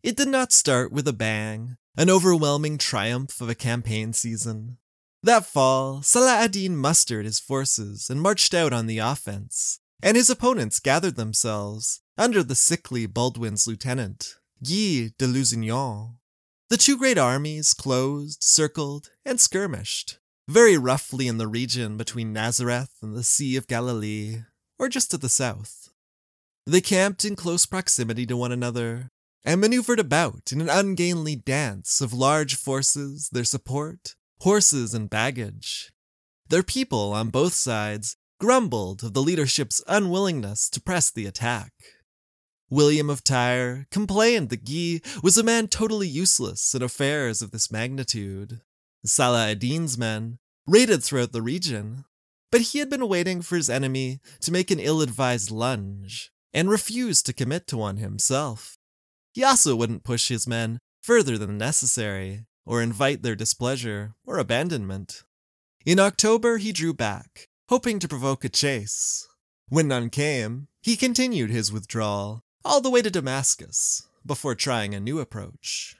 It 0.02 0.16
did 0.16 0.28
not 0.28 0.52
start 0.52 0.92
with 0.92 1.06
a 1.06 1.12
bang, 1.12 1.76
an 1.96 2.10
overwhelming 2.10 2.78
triumph 2.78 3.40
of 3.40 3.48
a 3.48 3.54
campaign 3.54 4.12
season. 4.12 4.78
That 5.22 5.46
fall, 5.46 6.02
Salah 6.02 6.36
ad-Din 6.36 6.76
mustered 6.76 7.24
his 7.24 7.40
forces 7.40 8.10
and 8.10 8.20
marched 8.20 8.52
out 8.52 8.72
on 8.72 8.86
the 8.86 8.98
offense, 8.98 9.80
and 10.02 10.16
his 10.16 10.28
opponents 10.28 10.80
gathered 10.80 11.16
themselves 11.16 12.02
under 12.18 12.42
the 12.42 12.54
sickly 12.54 13.06
Baldwin's 13.06 13.66
lieutenant, 13.66 14.36
Guy 14.62 15.12
de 15.16 15.26
Lusignan. 15.26 16.16
The 16.74 16.78
two 16.78 16.98
great 16.98 17.18
armies 17.18 17.72
closed, 17.72 18.42
circled, 18.42 19.10
and 19.24 19.40
skirmished, 19.40 20.18
very 20.48 20.76
roughly 20.76 21.28
in 21.28 21.38
the 21.38 21.46
region 21.46 21.96
between 21.96 22.32
Nazareth 22.32 22.90
and 23.00 23.14
the 23.14 23.22
Sea 23.22 23.54
of 23.54 23.68
Galilee, 23.68 24.38
or 24.76 24.88
just 24.88 25.12
to 25.12 25.16
the 25.16 25.28
south. 25.28 25.90
They 26.66 26.80
camped 26.80 27.24
in 27.24 27.36
close 27.36 27.64
proximity 27.64 28.26
to 28.26 28.36
one 28.36 28.50
another, 28.50 29.12
and 29.44 29.60
maneuvered 29.60 30.00
about 30.00 30.50
in 30.50 30.60
an 30.60 30.68
ungainly 30.68 31.36
dance 31.36 32.00
of 32.00 32.12
large 32.12 32.56
forces, 32.56 33.28
their 33.30 33.44
support, 33.44 34.16
horses, 34.40 34.94
and 34.94 35.08
baggage. 35.08 35.92
Their 36.48 36.64
people 36.64 37.12
on 37.12 37.28
both 37.28 37.54
sides 37.54 38.16
grumbled 38.40 39.04
of 39.04 39.12
the 39.12 39.22
leadership's 39.22 39.80
unwillingness 39.86 40.68
to 40.70 40.80
press 40.80 41.08
the 41.08 41.26
attack. 41.26 41.72
William 42.70 43.10
of 43.10 43.22
Tyre 43.22 43.86
complained 43.90 44.48
that 44.48 44.64
Guy 44.64 45.00
was 45.22 45.36
a 45.36 45.42
man 45.42 45.68
totally 45.68 46.08
useless 46.08 46.74
in 46.74 46.82
affairs 46.82 47.42
of 47.42 47.50
this 47.50 47.70
magnitude. 47.70 48.60
Salah 49.04 49.50
ad-Din's 49.50 49.98
men 49.98 50.38
raided 50.66 51.02
throughout 51.02 51.32
the 51.32 51.42
region, 51.42 52.04
but 52.50 52.62
he 52.62 52.78
had 52.78 52.88
been 52.88 53.08
waiting 53.08 53.42
for 53.42 53.56
his 53.56 53.68
enemy 53.68 54.20
to 54.40 54.52
make 54.52 54.70
an 54.70 54.80
ill 54.80 55.02
advised 55.02 55.50
lunge 55.50 56.30
and 56.54 56.70
refused 56.70 57.26
to 57.26 57.32
commit 57.32 57.66
to 57.66 57.76
one 57.76 57.98
himself. 57.98 58.78
He 59.32 59.44
also 59.44 59.76
wouldn't 59.76 60.04
push 60.04 60.28
his 60.28 60.46
men 60.46 60.78
further 61.02 61.36
than 61.36 61.58
necessary, 61.58 62.46
or 62.64 62.80
invite 62.80 63.22
their 63.22 63.34
displeasure 63.34 64.14
or 64.24 64.38
abandonment. 64.38 65.22
In 65.84 65.98
October, 65.98 66.56
he 66.56 66.72
drew 66.72 66.94
back, 66.94 67.48
hoping 67.68 67.98
to 67.98 68.08
provoke 68.08 68.44
a 68.44 68.48
chase. 68.48 69.26
When 69.68 69.88
none 69.88 70.08
came, 70.08 70.68
he 70.80 70.96
continued 70.96 71.50
his 71.50 71.72
withdrawal 71.72 72.43
all 72.64 72.80
the 72.80 72.90
way 72.90 73.02
to 73.02 73.10
Damascus 73.10 74.08
before 74.24 74.54
trying 74.54 74.94
a 74.94 75.00
new 75.00 75.20
approach. 75.20 75.96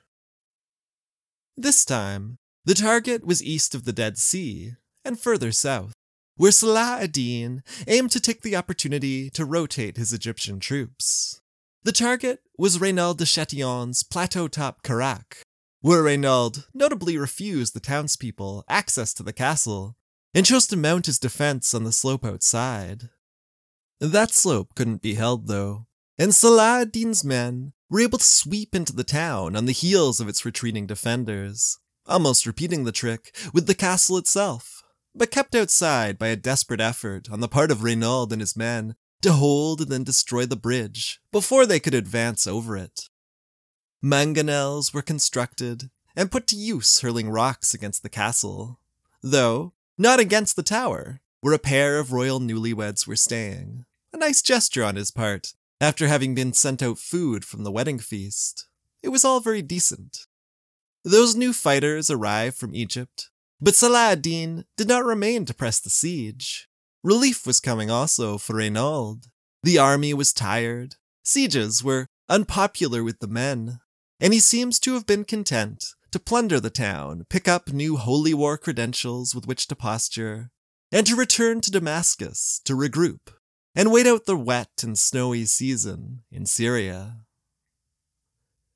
This 1.56 1.84
time, 1.84 2.38
the 2.64 2.74
target 2.74 3.24
was 3.24 3.42
east 3.42 3.74
of 3.74 3.84
the 3.84 3.92
Dead 3.92 4.16
Sea 4.18 4.72
and 5.04 5.20
further 5.20 5.52
south, 5.52 5.92
where 6.36 6.50
Salah 6.50 6.98
ad-Din 7.02 7.62
aimed 7.86 8.10
to 8.10 8.20
take 8.20 8.42
the 8.42 8.56
opportunity 8.56 9.30
to 9.30 9.44
rotate 9.44 9.96
his 9.96 10.12
Egyptian 10.12 10.58
troops. 10.58 11.40
The 11.82 11.92
target 11.92 12.40
was 12.56 12.78
Reynaud 12.78 13.18
de 13.18 13.26
Chatillon's 13.26 14.02
plateau 14.02 14.48
top 14.48 14.82
Karak, 14.82 15.42
where 15.82 16.02
Reynaud 16.02 16.64
notably 16.72 17.18
refused 17.18 17.74
the 17.74 17.80
townspeople 17.80 18.64
access 18.68 19.12
to 19.14 19.22
the 19.22 19.34
castle 19.34 19.96
and 20.32 20.46
chose 20.46 20.66
to 20.68 20.76
mount 20.76 21.06
his 21.06 21.18
defense 21.18 21.74
on 21.74 21.84
the 21.84 21.92
slope 21.92 22.24
outside. 22.24 23.10
That 24.00 24.32
slope 24.32 24.74
couldn't 24.74 25.02
be 25.02 25.14
held, 25.14 25.46
though, 25.46 25.86
and 26.18 26.34
Saladin's 26.34 27.24
men 27.24 27.72
were 27.90 28.00
able 28.00 28.18
to 28.18 28.24
sweep 28.24 28.74
into 28.74 28.94
the 28.94 29.04
town 29.04 29.56
on 29.56 29.66
the 29.66 29.72
heels 29.72 30.20
of 30.20 30.28
its 30.28 30.44
retreating 30.44 30.86
defenders, 30.86 31.78
almost 32.06 32.46
repeating 32.46 32.84
the 32.84 32.92
trick 32.92 33.34
with 33.52 33.66
the 33.66 33.74
castle 33.74 34.16
itself, 34.16 34.82
but 35.14 35.30
kept 35.30 35.54
outside 35.54 36.18
by 36.18 36.28
a 36.28 36.36
desperate 36.36 36.80
effort 36.80 37.30
on 37.30 37.40
the 37.40 37.48
part 37.48 37.70
of 37.70 37.82
Reynaud 37.82 38.32
and 38.32 38.40
his 38.40 38.56
men 38.56 38.94
to 39.22 39.32
hold 39.32 39.80
and 39.80 39.90
then 39.90 40.04
destroy 40.04 40.44
the 40.46 40.56
bridge 40.56 41.20
before 41.32 41.66
they 41.66 41.80
could 41.80 41.94
advance 41.94 42.46
over 42.46 42.76
it. 42.76 43.08
Mangonels 44.04 44.92
were 44.92 45.02
constructed 45.02 45.90
and 46.14 46.30
put 46.30 46.46
to 46.48 46.56
use 46.56 47.00
hurling 47.00 47.30
rocks 47.30 47.74
against 47.74 48.02
the 48.02 48.08
castle, 48.08 48.78
though 49.22 49.72
not 49.96 50.20
against 50.20 50.56
the 50.56 50.62
tower, 50.62 51.20
where 51.40 51.54
a 51.54 51.58
pair 51.58 51.98
of 51.98 52.12
royal 52.12 52.40
newlyweds 52.40 53.06
were 53.06 53.16
staying. 53.16 53.84
A 54.12 54.16
nice 54.16 54.42
gesture 54.42 54.84
on 54.84 54.96
his 54.96 55.10
part, 55.10 55.54
after 55.80 56.06
having 56.08 56.34
been 56.34 56.52
sent 56.52 56.82
out 56.82 56.98
food 56.98 57.44
from 57.44 57.64
the 57.64 57.72
wedding 57.72 57.98
feast. 57.98 58.66
It 59.02 59.08
was 59.08 59.24
all 59.24 59.40
very 59.40 59.62
decent. 59.62 60.26
Those 61.04 61.36
new 61.36 61.52
fighters 61.52 62.10
arrived 62.10 62.56
from 62.56 62.74
Egypt, 62.74 63.28
but 63.60 63.74
Salah 63.74 64.12
ad-Din 64.12 64.64
did 64.76 64.88
not 64.88 65.04
remain 65.04 65.44
to 65.44 65.54
press 65.54 65.80
the 65.80 65.90
siege. 65.90 66.68
Relief 67.02 67.46
was 67.46 67.60
coming 67.60 67.90
also 67.90 68.38
for 68.38 68.56
Reynaud. 68.56 69.26
The 69.62 69.78
army 69.78 70.14
was 70.14 70.32
tired. 70.32 70.96
Sieges 71.22 71.84
were 71.84 72.06
unpopular 72.28 73.04
with 73.04 73.20
the 73.20 73.26
men. 73.26 73.80
And 74.20 74.32
he 74.32 74.40
seems 74.40 74.78
to 74.80 74.94
have 74.94 75.06
been 75.06 75.24
content 75.24 75.84
to 76.12 76.18
plunder 76.18 76.60
the 76.60 76.70
town, 76.70 77.26
pick 77.28 77.48
up 77.48 77.72
new 77.72 77.96
holy 77.96 78.32
war 78.32 78.56
credentials 78.56 79.34
with 79.34 79.46
which 79.46 79.66
to 79.66 79.76
posture, 79.76 80.50
and 80.92 81.06
to 81.06 81.16
return 81.16 81.60
to 81.60 81.70
Damascus 81.70 82.60
to 82.64 82.74
regroup 82.74 83.34
and 83.74 83.90
wait 83.90 84.06
out 84.06 84.26
the 84.26 84.36
wet 84.36 84.82
and 84.82 84.98
snowy 84.98 85.44
season 85.44 86.22
in 86.30 86.46
Syria. 86.46 87.18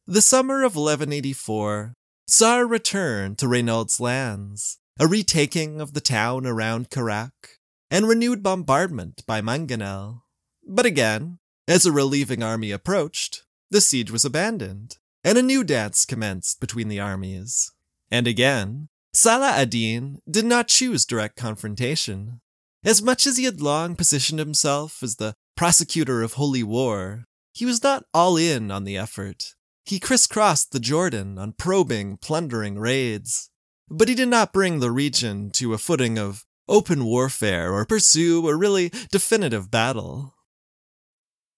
The 0.07 0.23
summer 0.23 0.65
of 0.65 0.75
1184 0.75 1.95
saw 2.27 2.59
a 2.59 2.67
return 2.67 3.37
to 3.37 3.47
Reynaud's 3.47 4.01
lands, 4.01 4.79
a 4.99 5.07
retaking 5.07 5.81
of 5.81 5.95
the 5.95 6.01
town 6.01 6.47
around 6.47 6.91
Karak, 6.91 7.59
and 7.91 8.09
renewed 8.09 8.43
bombardment 8.43 9.23
by 9.27 9.41
Mangonel. 9.41 10.23
But 10.67 10.87
again, 10.87 11.39
as 11.67 11.87
a 11.87 11.93
relieving 11.93 12.43
army 12.43 12.71
approached, 12.71 13.45
the 13.71 13.81
siege 13.81 14.11
was 14.11 14.25
abandoned, 14.25 14.97
and 15.23 15.39
a 15.39 15.43
new 15.43 15.63
dance 15.63 16.05
commenced 16.05 16.61
between 16.61 16.89
the 16.89 17.01
armies. 17.01 17.71
And 18.11 18.27
again, 18.27 18.89
Salah 19.13 19.51
ad-Din 19.51 20.21
did 20.31 20.45
not 20.45 20.69
choose 20.69 21.05
direct 21.05 21.37
confrontation. 21.37 22.41
As 22.85 23.03
much 23.03 23.27
as 23.27 23.37
he 23.37 23.45
had 23.45 23.61
long 23.61 23.97
positioned 23.97 24.39
himself 24.39 25.03
as 25.03 25.17
the 25.17 25.35
prosecutor 25.57 26.23
of 26.23 26.35
holy 26.35 26.63
war, 26.63 27.25
he 27.53 27.65
was 27.65 27.83
not 27.83 28.05
all 28.15 28.37
in 28.37 28.71
on 28.71 28.85
the 28.85 28.97
effort. 28.97 29.55
He 29.85 29.99
crisscrossed 29.99 30.71
the 30.71 30.81
Jordan 30.81 31.39
on 31.39 31.53
probing, 31.53 32.19
plundering 32.19 32.79
raids. 32.79 33.51
But 33.91 34.09
he 34.09 34.15
did 34.15 34.29
not 34.29 34.53
bring 34.53 34.79
the 34.79 34.93
region 34.93 35.51
to 35.53 35.73
a 35.73 35.79
footing 35.79 36.19
of 36.19 36.45
open 36.69 37.05
warfare 37.05 37.73
or 37.73 37.85
pursue 37.87 38.47
a 38.47 38.57
really 38.57 38.93
definitive 39.11 39.71
battle. 39.71 40.35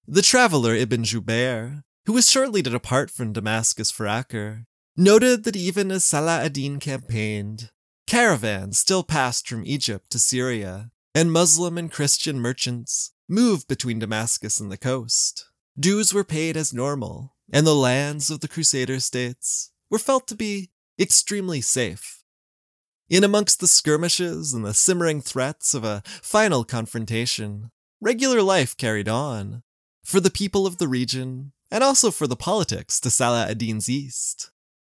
The 0.06 0.22
traveler 0.22 0.74
Ibn 0.74 1.02
Jubair, 1.02 1.82
who 2.06 2.12
was 2.12 2.30
shortly 2.30 2.62
to 2.62 2.70
depart 2.70 3.10
from 3.10 3.32
Damascus 3.32 3.90
for 3.90 4.06
Acre, 4.06 4.64
noted 4.96 5.44
that 5.44 5.56
even 5.56 5.90
as 5.90 6.04
Salah 6.04 6.44
ad-Din 6.44 6.80
campaigned, 6.80 7.70
caravans 8.06 8.78
still 8.78 9.02
passed 9.02 9.48
from 9.48 9.66
Egypt 9.66 10.08
to 10.10 10.18
Syria, 10.18 10.90
and 11.14 11.32
Muslim 11.32 11.76
and 11.76 11.90
Christian 11.90 12.38
merchants 12.38 13.12
moved 13.28 13.68
between 13.68 13.98
Damascus 13.98 14.60
and 14.60 14.70
the 14.70 14.76
coast. 14.76 15.46
Dues 15.78 16.12
were 16.12 16.24
paid 16.24 16.56
as 16.56 16.72
normal, 16.72 17.34
and 17.52 17.66
the 17.66 17.74
lands 17.74 18.30
of 18.30 18.40
the 18.40 18.48
Crusader 18.48 19.00
states 19.00 19.72
were 19.90 19.98
felt 19.98 20.26
to 20.28 20.34
be 20.34 20.70
extremely 20.98 21.60
safe. 21.60 22.22
In 23.08 23.24
amongst 23.24 23.58
the 23.60 23.66
skirmishes 23.66 24.52
and 24.52 24.64
the 24.64 24.74
simmering 24.74 25.20
threats 25.20 25.74
of 25.74 25.82
a 25.82 26.02
final 26.22 26.64
confrontation, 26.64 27.70
regular 28.00 28.42
life 28.42 28.76
carried 28.76 29.08
on. 29.08 29.62
For 30.04 30.20
the 30.20 30.30
people 30.30 30.66
of 30.66 30.78
the 30.78 30.88
region, 30.88 31.52
and 31.70 31.82
also 31.82 32.10
for 32.10 32.26
the 32.26 32.36
politics 32.36 33.00
to 33.00 33.10
Salah 33.10 33.48
ad-Din's 33.48 33.88
east. 33.88 34.50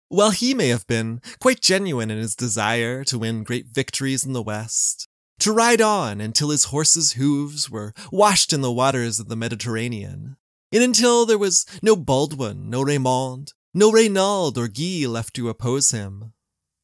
While 0.09 0.31
he 0.31 0.55
may 0.55 0.69
have 0.69 0.87
been 0.87 1.21
quite 1.39 1.61
genuine 1.61 2.11
in 2.11 2.19
his 2.19 2.35
desire 2.35 3.05
to 3.05 3.19
win 3.19 3.45
great 3.45 3.67
victories 3.67 4.25
in 4.25 4.33
the 4.33 4.43
west, 4.43 5.09
to 5.41 5.53
ride 5.53 5.81
on 5.81 6.21
until 6.21 6.51
his 6.51 6.65
horse's 6.65 7.13
hooves 7.13 7.71
were 7.71 7.95
washed 8.11 8.53
in 8.53 8.61
the 8.61 8.73
waters 8.73 9.21
of 9.21 9.29
the 9.29 9.37
Mediterranean, 9.37 10.37
and 10.73 10.83
until 10.83 11.25
there 11.27 11.39
was 11.39 11.65
no 11.83 11.97
Baldwin, 11.97 12.69
no 12.69 12.83
Raymond, 12.83 13.53
no 13.73 13.93
Reynald 13.93 14.57
or 14.57 14.69
Guy 14.69 15.07
left 15.07 15.35
to 15.35 15.49
oppose 15.49 15.91
him. 15.91 16.33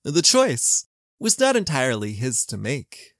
The 0.05 0.23
choice 0.23 0.87
was 1.19 1.39
not 1.39 1.57
entirely 1.57 2.13
his 2.13 2.45
to 2.47 2.57
make. 2.57 3.15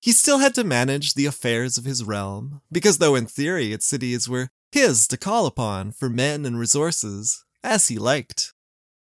He 0.00 0.12
still 0.12 0.38
had 0.38 0.54
to 0.54 0.64
manage 0.64 1.14
the 1.14 1.26
affairs 1.26 1.78
of 1.78 1.84
his 1.84 2.04
realm, 2.04 2.60
because 2.70 2.98
though 2.98 3.14
in 3.14 3.26
theory 3.26 3.72
its 3.72 3.86
cities 3.86 4.28
were 4.28 4.50
his 4.70 5.08
to 5.08 5.16
call 5.16 5.46
upon 5.46 5.92
for 5.92 6.08
men 6.08 6.44
and 6.44 6.58
resources, 6.58 7.44
as 7.62 7.88
he 7.88 7.98
liked. 7.98 8.52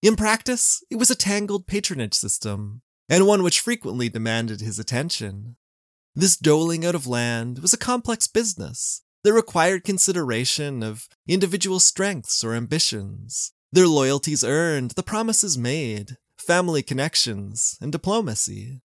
In 0.03 0.17
practice, 0.17 0.85
it 0.91 0.97
was 0.97 1.11
a 1.11 1.17
tangled 1.17 1.67
patronage 1.67 2.15
system, 2.15 2.83
and 3.09 3.27
one 3.27 3.43
which 3.43 3.61
frequently 3.61 4.09
demanded 4.09 4.61
his 4.61 4.79
attention. 4.79 5.57
This 6.15 6.37
doling 6.37 6.87
out 6.87 6.95
of 6.95 7.07
land 7.07 7.59
was 7.59 7.73
a 7.73 7.79
complex 7.79 8.27
business 8.27 9.03
that 9.25 9.33
required 9.33 9.85
consideration 9.85 10.83
of 10.83 11.09
individual 11.27 11.81
strengths 11.81 12.45
or 12.45 12.55
ambitions, 12.55 13.53
their 13.73 13.89
loyalties 13.89 14.45
earned, 14.45 14.93
the 14.93 15.03
promises 15.03 15.59
made, 15.59 16.17
family 16.39 16.83
connections, 16.83 17.77
and 17.81 17.91
diplomacy. 17.91 18.81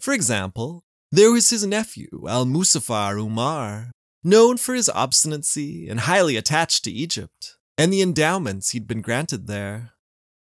For 0.00 0.12
example, 0.12 0.82
there 1.12 1.30
was 1.30 1.50
his 1.50 1.64
nephew, 1.64 2.24
Al 2.28 2.46
Muzaffar 2.46 3.18
Umar, 3.18 3.92
known 4.24 4.56
for 4.56 4.74
his 4.74 4.88
obstinacy 4.88 5.88
and 5.88 6.00
highly 6.00 6.36
attached 6.36 6.82
to 6.84 6.90
Egypt, 6.90 7.56
and 7.78 7.92
the 7.92 8.02
endowments 8.02 8.70
he'd 8.70 8.88
been 8.88 9.02
granted 9.02 9.46
there. 9.46 9.92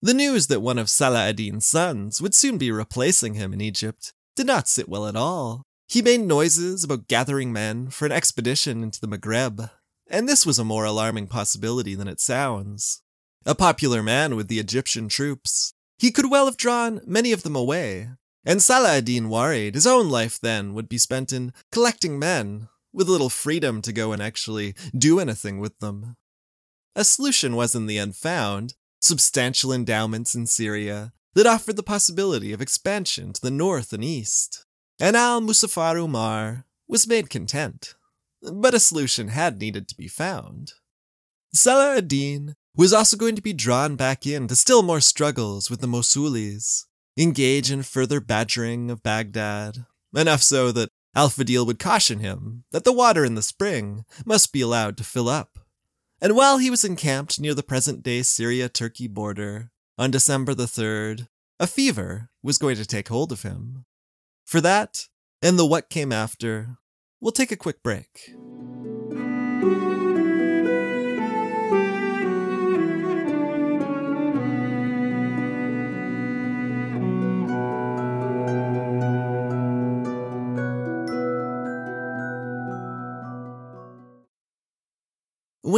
The 0.02 0.14
news 0.14 0.46
that 0.46 0.60
one 0.60 0.78
of 0.78 0.88
Salah 0.88 1.28
ad-Din's 1.28 1.66
sons 1.66 2.22
would 2.22 2.34
soon 2.34 2.56
be 2.56 2.72
replacing 2.72 3.34
him 3.34 3.52
in 3.52 3.60
Egypt 3.60 4.14
did 4.34 4.46
not 4.46 4.66
sit 4.66 4.88
well 4.88 5.06
at 5.06 5.14
all. 5.14 5.66
He 5.88 6.00
made 6.00 6.20
noises 6.20 6.84
about 6.84 7.06
gathering 7.06 7.52
men 7.52 7.90
for 7.90 8.06
an 8.06 8.12
expedition 8.12 8.82
into 8.82 8.98
the 8.98 9.08
Maghreb, 9.08 9.70
and 10.08 10.26
this 10.26 10.46
was 10.46 10.58
a 10.58 10.64
more 10.64 10.86
alarming 10.86 11.26
possibility 11.26 11.94
than 11.94 12.08
it 12.08 12.18
sounds. 12.18 13.02
A 13.44 13.54
popular 13.54 14.02
man 14.02 14.36
with 14.36 14.48
the 14.48 14.58
Egyptian 14.58 15.08
troops, 15.08 15.74
he 15.98 16.10
could 16.10 16.30
well 16.30 16.46
have 16.46 16.56
drawn 16.56 17.02
many 17.06 17.30
of 17.32 17.42
them 17.42 17.54
away, 17.54 18.08
and 18.42 18.62
Salah 18.62 18.96
ad-Din 18.96 19.28
worried 19.28 19.74
his 19.74 19.86
own 19.86 20.08
life 20.08 20.40
then 20.40 20.72
would 20.72 20.88
be 20.88 20.96
spent 20.96 21.30
in 21.30 21.52
collecting 21.70 22.18
men, 22.18 22.68
with 22.90 23.08
little 23.08 23.28
freedom 23.28 23.82
to 23.82 23.92
go 23.92 24.12
and 24.12 24.22
actually 24.22 24.74
do 24.96 25.20
anything 25.20 25.60
with 25.60 25.78
them. 25.80 26.16
A 26.96 27.04
solution 27.04 27.54
was 27.54 27.74
in 27.74 27.86
the 27.86 27.98
end 27.98 28.16
found, 28.16 28.74
substantial 29.00 29.72
endowments 29.72 30.34
in 30.34 30.46
Syria 30.46 31.12
that 31.34 31.46
offered 31.46 31.76
the 31.76 31.82
possibility 31.82 32.52
of 32.52 32.60
expansion 32.60 33.32
to 33.32 33.40
the 33.40 33.50
north 33.50 33.92
and 33.92 34.04
east. 34.04 34.66
And 34.98 35.16
Al 35.16 35.40
Muzaffar 35.40 35.96
Umar 35.96 36.66
was 36.86 37.06
made 37.06 37.30
content. 37.30 37.94
But 38.42 38.74
a 38.74 38.80
solution 38.80 39.28
had 39.28 39.60
needed 39.60 39.88
to 39.88 39.96
be 39.96 40.08
found. 40.08 40.72
Salah 41.52 41.96
ad-Din 41.96 42.54
was 42.76 42.92
also 42.92 43.16
going 43.16 43.36
to 43.36 43.42
be 43.42 43.52
drawn 43.52 43.96
back 43.96 44.26
into 44.26 44.56
still 44.56 44.82
more 44.82 45.00
struggles 45.00 45.68
with 45.68 45.80
the 45.80 45.86
Mosulis, 45.86 46.84
engage 47.16 47.70
in 47.70 47.82
further 47.82 48.20
badgering 48.20 48.90
of 48.90 49.02
Baghdad, 49.02 49.84
enough 50.14 50.42
so 50.42 50.72
that 50.72 50.90
Al-Fadil 51.14 51.66
would 51.66 51.78
caution 51.78 52.20
him 52.20 52.64
that 52.70 52.84
the 52.84 52.92
water 52.92 53.24
in 53.24 53.34
the 53.34 53.42
spring 53.42 54.04
must 54.24 54.52
be 54.52 54.60
allowed 54.60 54.96
to 54.96 55.04
fill 55.04 55.28
up. 55.28 55.58
And 56.22 56.36
while 56.36 56.58
he 56.58 56.68
was 56.68 56.84
encamped 56.84 57.40
near 57.40 57.54
the 57.54 57.62
present 57.62 58.02
day 58.02 58.22
Syria 58.22 58.68
Turkey 58.68 59.08
border, 59.08 59.70
on 59.96 60.10
December 60.10 60.52
the 60.52 60.64
3rd, 60.64 61.28
a 61.58 61.66
fever 61.66 62.30
was 62.42 62.58
going 62.58 62.76
to 62.76 62.86
take 62.86 63.08
hold 63.08 63.32
of 63.32 63.42
him. 63.42 63.86
For 64.44 64.60
that, 64.60 65.08
and 65.40 65.58
the 65.58 65.64
what 65.64 65.88
came 65.88 66.12
after, 66.12 66.76
we'll 67.20 67.32
take 67.32 67.52
a 67.52 67.56
quick 67.56 67.82
break. 67.82 68.34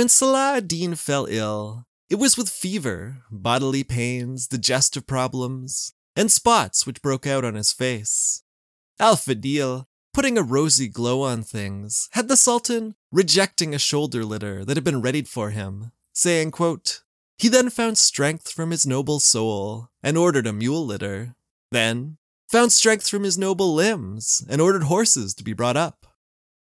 When 0.02 0.08
Salah 0.08 0.56
ad-Din 0.56 0.96
fell 0.96 1.28
ill, 1.30 1.86
it 2.10 2.16
was 2.16 2.36
with 2.36 2.48
fever, 2.48 3.22
bodily 3.30 3.84
pains, 3.84 4.48
digestive 4.48 5.06
problems, 5.06 5.92
and 6.16 6.28
spots 6.28 6.84
which 6.84 7.00
broke 7.02 7.24
out 7.24 7.44
on 7.44 7.54
his 7.54 7.70
face. 7.70 8.42
Al-Fadil, 8.98 9.86
putting 10.12 10.36
a 10.36 10.42
rosy 10.42 10.88
glow 10.88 11.22
on 11.22 11.44
things, 11.44 12.08
had 12.14 12.26
the 12.26 12.36
Sultan 12.36 12.96
rejecting 13.12 13.76
a 13.76 13.78
shoulder 13.78 14.24
litter 14.24 14.64
that 14.64 14.76
had 14.76 14.82
been 14.82 15.00
readied 15.00 15.28
for 15.28 15.50
him, 15.50 15.92
saying, 16.12 16.50
quote, 16.50 17.02
He 17.38 17.46
then 17.46 17.70
found 17.70 17.96
strength 17.96 18.50
from 18.50 18.72
his 18.72 18.84
noble 18.84 19.20
soul, 19.20 19.88
and 20.02 20.18
ordered 20.18 20.48
a 20.48 20.52
mule 20.52 20.84
litter. 20.84 21.36
Then 21.70 22.16
found 22.48 22.72
strength 22.72 23.08
from 23.08 23.22
his 23.22 23.38
noble 23.38 23.72
limbs, 23.72 24.44
and 24.50 24.60
ordered 24.60 24.82
horses 24.82 25.32
to 25.34 25.44
be 25.44 25.52
brought 25.52 25.76
up. 25.76 26.08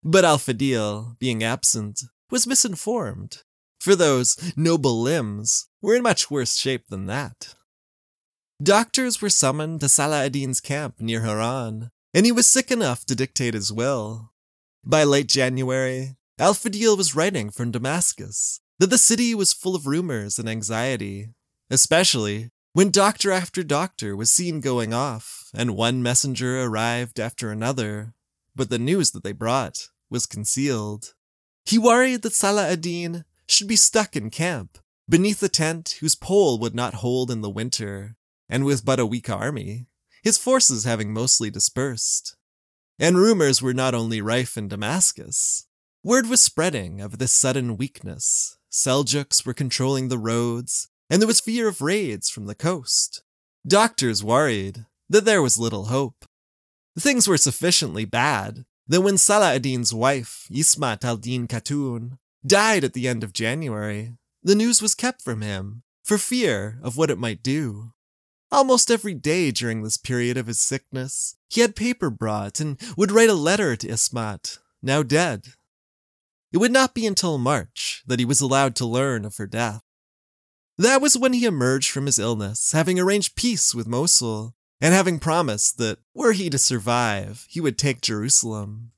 But 0.03 0.25
Al-Fadil, 0.25 1.19
being 1.19 1.43
absent, 1.43 2.01
was 2.29 2.47
misinformed, 2.47 3.43
for 3.79 3.95
those 3.95 4.53
noble 4.55 5.01
limbs 5.01 5.67
were 5.81 5.95
in 5.95 6.03
much 6.03 6.29
worse 6.29 6.55
shape 6.55 6.87
than 6.89 7.05
that. 7.07 7.55
Doctors 8.61 9.21
were 9.21 9.29
summoned 9.29 9.79
to 9.79 9.89
Salah 9.89 10.25
ad-Din's 10.25 10.59
camp 10.59 10.99
near 10.99 11.21
Harran, 11.21 11.91
and 12.13 12.25
he 12.25 12.31
was 12.31 12.49
sick 12.49 12.71
enough 12.71 13.05
to 13.05 13.15
dictate 13.15 13.53
his 13.53 13.71
will. 13.71 14.31
By 14.83 15.03
late 15.03 15.27
January, 15.27 16.17
Al-Fadil 16.37 16.97
was 16.97 17.15
writing 17.15 17.49
from 17.49 17.71
Damascus 17.71 18.59
that 18.79 18.89
the 18.89 18.97
city 18.97 19.35
was 19.35 19.53
full 19.53 19.75
of 19.75 19.87
rumors 19.87 20.39
and 20.39 20.49
anxiety, 20.49 21.29
especially 21.69 22.49
when 22.73 22.91
doctor 22.91 23.31
after 23.31 23.63
doctor 23.63 24.15
was 24.15 24.31
seen 24.31 24.61
going 24.61 24.93
off, 24.93 25.49
and 25.53 25.75
one 25.75 26.03
messenger 26.03 26.61
arrived 26.61 27.19
after 27.19 27.51
another, 27.51 28.13
but 28.55 28.69
the 28.69 28.79
news 28.79 29.11
that 29.11 29.23
they 29.23 29.31
brought 29.31 29.89
was 30.09 30.25
concealed. 30.25 31.13
He 31.69 31.77
worried 31.77 32.23
that 32.23 32.33
Salah 32.33 32.69
ad-Din 32.69 33.25
should 33.47 33.67
be 33.67 33.75
stuck 33.75 34.15
in 34.15 34.31
camp, 34.31 34.79
beneath 35.07 35.43
a 35.43 35.47
tent 35.47 35.97
whose 35.99 36.15
pole 36.15 36.57
would 36.57 36.73
not 36.73 36.95
hold 36.95 37.29
in 37.29 37.41
the 37.41 37.49
winter, 37.49 38.15
and 38.49 38.65
with 38.65 38.83
but 38.83 38.99
a 38.99 39.05
weak 39.05 39.29
army, 39.29 39.85
his 40.23 40.35
forces 40.35 40.85
having 40.85 41.13
mostly 41.13 41.51
dispersed. 41.51 42.35
And 42.97 43.19
rumors 43.19 43.61
were 43.61 43.75
not 43.75 43.93
only 43.93 44.19
rife 44.19 44.57
in 44.57 44.67
Damascus. 44.67 45.67
Word 46.03 46.25
was 46.25 46.41
spreading 46.41 47.01
of 47.01 47.19
this 47.19 47.33
sudden 47.33 47.77
weakness. 47.77 48.57
Seljuks 48.71 49.45
were 49.45 49.53
controlling 49.53 50.07
the 50.07 50.17
roads, 50.17 50.87
and 51.07 51.21
there 51.21 51.27
was 51.27 51.39
fear 51.39 51.67
of 51.67 51.81
raids 51.81 52.31
from 52.31 52.47
the 52.47 52.55
coast. 52.55 53.21
Doctors 53.67 54.23
worried 54.23 54.87
that 55.07 55.25
there 55.25 55.43
was 55.43 55.59
little 55.59 55.85
hope. 55.85 56.25
Things 56.97 57.27
were 57.27 57.37
sufficiently 57.37 58.05
bad 58.05 58.65
that 58.89 59.01
when 59.01 59.17
Salah 59.17 59.53
ad-Din's 59.53 59.93
wife, 59.93 60.47
Ismat 60.51 61.05
al-Din 61.05 61.47
Khatun, 61.47 62.17
died 62.45 62.83
at 62.83 62.93
the 62.93 63.07
end 63.07 63.23
of 63.23 63.33
January, 63.33 64.15
the 64.43 64.55
news 64.55 64.81
was 64.81 64.95
kept 64.95 65.21
from 65.21 65.41
him, 65.41 65.83
for 66.03 66.17
fear 66.17 66.79
of 66.81 66.97
what 66.97 67.11
it 67.11 67.19
might 67.19 67.43
do. 67.43 67.91
Almost 68.51 68.89
every 68.89 69.13
day 69.13 69.51
during 69.51 69.83
this 69.83 69.97
period 69.97 70.37
of 70.37 70.47
his 70.47 70.59
sickness, 70.59 71.35
he 71.47 71.61
had 71.61 71.75
paper 71.75 72.09
brought 72.09 72.59
and 72.59 72.81
would 72.97 73.11
write 73.11 73.29
a 73.29 73.35
letter 73.35 73.75
to 73.75 73.87
Ismat, 73.87 74.57
now 74.81 75.03
dead. 75.03 75.53
It 76.51 76.57
would 76.57 76.71
not 76.71 76.95
be 76.95 77.05
until 77.05 77.37
March 77.37 78.01
that 78.07 78.17
he 78.17 78.25
was 78.25 78.41
allowed 78.41 78.75
to 78.77 78.87
learn 78.87 79.23
of 79.23 79.37
her 79.37 79.45
death. 79.45 79.83
That 80.79 80.99
was 80.99 81.15
when 81.15 81.33
he 81.33 81.45
emerged 81.45 81.91
from 81.91 82.07
his 82.07 82.17
illness, 82.17 82.71
having 82.71 82.99
arranged 82.99 83.35
peace 83.35 83.75
with 83.75 83.85
Mosul 83.85 84.55
and 84.81 84.93
having 84.93 85.19
promised 85.19 85.77
that, 85.77 85.99
were 86.13 86.31
he 86.31 86.49
to 86.49 86.57
survive, 86.57 87.45
he 87.49 87.59
would 87.59 87.77
take 87.77 88.01
Jerusalem. 88.01 88.91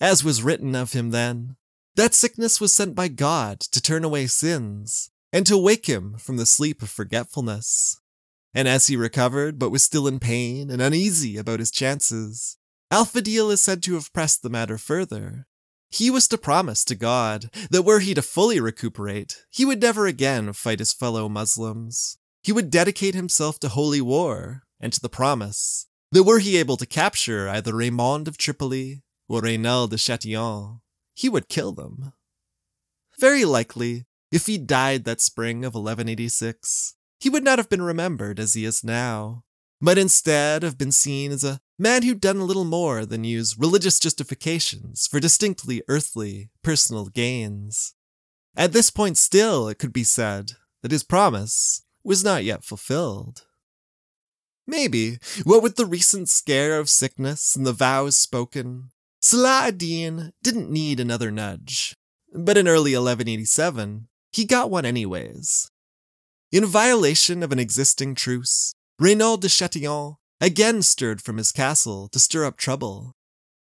As 0.00 0.24
was 0.24 0.42
written 0.42 0.74
of 0.74 0.92
him 0.92 1.10
then, 1.10 1.56
that 1.96 2.14
sickness 2.14 2.60
was 2.60 2.72
sent 2.72 2.94
by 2.94 3.08
God 3.08 3.60
to 3.60 3.80
turn 3.80 4.04
away 4.04 4.26
sins 4.26 5.10
and 5.32 5.46
to 5.46 5.58
wake 5.58 5.86
him 5.86 6.16
from 6.18 6.36
the 6.36 6.46
sleep 6.46 6.82
of 6.82 6.90
forgetfulness. 6.90 8.00
And 8.52 8.68
as 8.68 8.86
he 8.86 8.96
recovered 8.96 9.58
but 9.58 9.70
was 9.70 9.82
still 9.82 10.06
in 10.06 10.20
pain 10.20 10.70
and 10.70 10.80
uneasy 10.80 11.36
about 11.36 11.58
his 11.58 11.70
chances, 11.70 12.58
Al-Fadil 12.90 13.50
is 13.50 13.60
said 13.60 13.82
to 13.84 13.94
have 13.94 14.12
pressed 14.12 14.42
the 14.42 14.50
matter 14.50 14.78
further. 14.78 15.46
He 15.90 16.10
was 16.10 16.28
to 16.28 16.38
promise 16.38 16.84
to 16.84 16.94
God 16.94 17.50
that 17.70 17.82
were 17.82 18.00
he 18.00 18.14
to 18.14 18.22
fully 18.22 18.60
recuperate, 18.60 19.44
he 19.50 19.64
would 19.64 19.80
never 19.80 20.06
again 20.06 20.52
fight 20.52 20.80
his 20.80 20.92
fellow 20.92 21.28
Muslims. 21.28 22.18
He 22.42 22.52
would 22.52 22.70
dedicate 22.70 23.14
himself 23.14 23.58
to 23.60 23.68
holy 23.68 24.00
war 24.00 24.62
and 24.84 24.92
to 24.92 25.00
the 25.00 25.08
promise 25.08 25.86
that 26.12 26.24
were 26.24 26.40
he 26.40 26.58
able 26.58 26.76
to 26.76 26.84
capture 26.84 27.48
either 27.48 27.74
Raymond 27.74 28.28
of 28.28 28.36
Tripoli 28.36 29.02
or 29.26 29.40
Reynald 29.40 29.88
de 29.88 29.96
Chatillon, 29.96 30.82
he 31.14 31.26
would 31.26 31.48
kill 31.48 31.72
them. 31.72 32.12
Very 33.18 33.46
likely, 33.46 34.04
if 34.30 34.44
he 34.44 34.58
died 34.58 35.04
that 35.04 35.22
spring 35.22 35.64
of 35.64 35.72
1186, 35.72 36.96
he 37.18 37.30
would 37.30 37.42
not 37.42 37.58
have 37.58 37.70
been 37.70 37.80
remembered 37.80 38.38
as 38.38 38.52
he 38.52 38.66
is 38.66 38.84
now, 38.84 39.44
but 39.80 39.96
instead 39.96 40.62
have 40.62 40.76
been 40.76 40.92
seen 40.92 41.32
as 41.32 41.44
a 41.44 41.60
man 41.78 42.02
who'd 42.02 42.20
done 42.20 42.36
a 42.36 42.44
little 42.44 42.66
more 42.66 43.06
than 43.06 43.24
use 43.24 43.58
religious 43.58 43.98
justifications 43.98 45.06
for 45.06 45.18
distinctly 45.18 45.82
earthly, 45.88 46.50
personal 46.62 47.06
gains. 47.06 47.94
At 48.54 48.74
this 48.74 48.90
point, 48.90 49.16
still, 49.16 49.66
it 49.66 49.78
could 49.78 49.94
be 49.94 50.04
said 50.04 50.52
that 50.82 50.92
his 50.92 51.04
promise 51.04 51.84
was 52.04 52.22
not 52.22 52.44
yet 52.44 52.64
fulfilled. 52.64 53.46
Maybe, 54.66 55.18
what 55.44 55.62
with 55.62 55.76
the 55.76 55.86
recent 55.86 56.28
scare 56.28 56.78
of 56.78 56.88
sickness 56.88 57.54
and 57.54 57.66
the 57.66 57.72
vows 57.72 58.18
spoken, 58.18 58.90
Salah 59.20 59.68
ad-Din 59.68 60.32
didn't 60.42 60.70
need 60.70 61.00
another 61.00 61.30
nudge. 61.30 61.94
But 62.32 62.56
in 62.56 62.66
early 62.66 62.92
1187, 62.92 64.08
he 64.32 64.44
got 64.44 64.70
one 64.70 64.84
anyways. 64.84 65.70
In 66.50 66.66
violation 66.66 67.42
of 67.42 67.52
an 67.52 67.58
existing 67.58 68.14
truce, 68.14 68.74
Reynaud 68.98 69.38
de 69.40 69.48
Chatillon 69.48 70.16
again 70.40 70.82
stirred 70.82 71.20
from 71.20 71.36
his 71.36 71.52
castle 71.52 72.08
to 72.08 72.18
stir 72.18 72.44
up 72.44 72.56
trouble. 72.56 73.12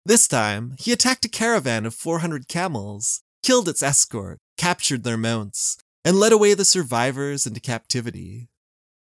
This 0.05 0.27
time, 0.27 0.75
he 0.79 0.93
attacked 0.93 1.25
a 1.25 1.29
caravan 1.29 1.87
of 1.87 1.95
400 1.95 2.49
camels, 2.49 3.23
killed 3.43 3.69
its 3.69 3.83
escort, 3.83 4.39
captured 4.57 5.05
their 5.05 5.17
mounts, 5.17 5.79
and 6.05 6.19
led 6.19 6.33
away 6.33 6.55
the 6.55 6.65
survivors 6.65 7.47
into 7.47 7.61
captivity. 7.61 8.49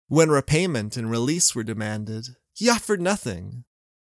When 0.09 0.29
repayment 0.29 0.97
and 0.97 1.11
release 1.11 1.55
were 1.55 1.65
demanded, 1.65 2.37
he 2.53 2.69
offered 2.69 3.01
nothing. 3.01 3.65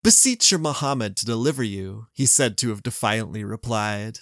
Beseech 0.03 0.51
your 0.51 0.59
Muhammad 0.59 1.15
to 1.17 1.25
deliver 1.25 1.63
you, 1.63 2.07
he 2.13 2.25
said 2.25 2.57
to 2.57 2.69
have 2.69 2.83
defiantly 2.83 3.43
replied. 3.43 4.19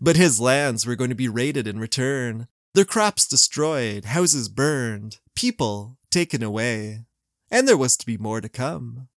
But 0.00 0.16
his 0.16 0.40
lands 0.40 0.86
were 0.86 0.96
going 0.96 1.10
to 1.10 1.16
be 1.16 1.28
raided 1.28 1.66
in 1.66 1.78
return, 1.78 2.48
their 2.74 2.84
crops 2.84 3.26
destroyed, 3.26 4.06
houses 4.06 4.48
burned, 4.48 5.18
people 5.36 5.98
taken 6.10 6.42
away. 6.42 7.04
And 7.50 7.68
there 7.68 7.76
was 7.76 7.96
to 7.98 8.06
be 8.06 8.16
more 8.16 8.40
to 8.40 8.48
come. 8.48 9.08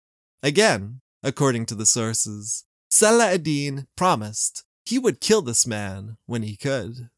Again, 0.42 1.00
according 1.22 1.64
to 1.66 1.74
the 1.74 1.86
sources, 1.86 2.64
Salah 2.90 3.32
ad-Din 3.32 3.86
promised 3.96 4.64
he 4.84 4.98
would 4.98 5.20
kill 5.20 5.40
this 5.40 5.66
man 5.66 6.18
when 6.26 6.42
he 6.42 6.56
could. 6.56 7.08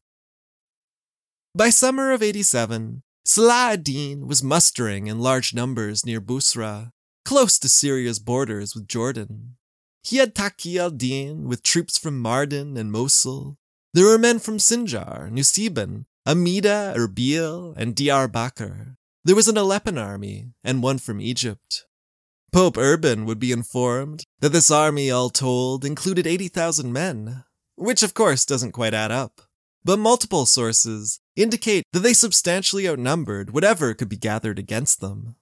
By 1.53 1.69
summer 1.69 2.11
of 2.11 2.23
87, 2.23 3.03
Salah 3.31 3.73
ad-Din 3.73 4.25
was 4.25 4.41
mustering 4.41 5.05
in 5.05 5.19
large 5.19 5.53
numbers 5.53 6.03
near 6.03 6.19
Busra, 6.19 6.89
close 7.23 7.59
to 7.59 7.69
Syria's 7.69 8.17
borders 8.17 8.73
with 8.73 8.87
Jordan. 8.87 9.55
He 10.01 10.17
had 10.17 10.33
Taqi 10.33 10.77
al-Din 10.77 11.47
with 11.47 11.61
troops 11.61 11.99
from 11.99 12.19
Mardin 12.19 12.75
and 12.75 12.91
Mosul. 12.91 13.59
There 13.93 14.07
were 14.07 14.17
men 14.17 14.39
from 14.39 14.57
Sinjar, 14.57 15.29
Nusaybin, 15.29 16.05
Amida, 16.25 16.95
Erbil, 16.97 17.75
and 17.77 17.95
Diyarbakir. 17.95 18.95
There 19.23 19.35
was 19.35 19.47
an 19.47 19.57
Aleppan 19.57 20.03
army, 20.03 20.47
and 20.63 20.81
one 20.81 20.97
from 20.97 21.21
Egypt. 21.21 21.85
Pope 22.51 22.79
Urban 22.79 23.25
would 23.25 23.37
be 23.37 23.51
informed 23.51 24.23
that 24.39 24.53
this 24.53 24.71
army, 24.71 25.11
all 25.11 25.29
told, 25.29 25.85
included 25.85 26.25
80,000 26.25 26.91
men, 26.91 27.43
which 27.75 28.01
of 28.01 28.15
course 28.15 28.43
doesn't 28.43 28.71
quite 28.71 28.95
add 28.95 29.11
up. 29.11 29.41
But 29.83 29.99
multiple 29.99 30.45
sources 30.45 31.19
indicate 31.35 31.83
that 31.93 31.99
they 31.99 32.13
substantially 32.13 32.87
outnumbered 32.87 33.51
whatever 33.51 33.93
could 33.93 34.09
be 34.09 34.17
gathered 34.17 34.59
against 34.59 34.99
them. 34.99 35.35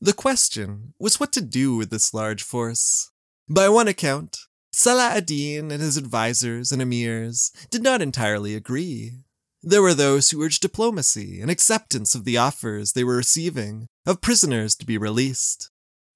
The 0.00 0.12
question 0.12 0.94
was 0.98 1.18
what 1.18 1.32
to 1.32 1.40
do 1.40 1.76
with 1.76 1.90
this 1.90 2.14
large 2.14 2.42
force. 2.42 3.10
By 3.48 3.68
one 3.68 3.88
account, 3.88 4.38
Salah 4.72 5.16
ad-Din 5.16 5.72
and 5.72 5.82
his 5.82 5.96
advisors 5.96 6.70
and 6.70 6.80
emirs 6.80 7.50
did 7.70 7.82
not 7.82 8.00
entirely 8.00 8.54
agree. 8.54 9.14
There 9.60 9.82
were 9.82 9.94
those 9.94 10.30
who 10.30 10.40
urged 10.42 10.62
diplomacy 10.62 11.40
and 11.40 11.50
acceptance 11.50 12.14
of 12.14 12.24
the 12.24 12.36
offers 12.36 12.92
they 12.92 13.02
were 13.02 13.16
receiving 13.16 13.88
of 14.06 14.20
prisoners 14.20 14.76
to 14.76 14.86
be 14.86 14.96
released. 14.96 15.70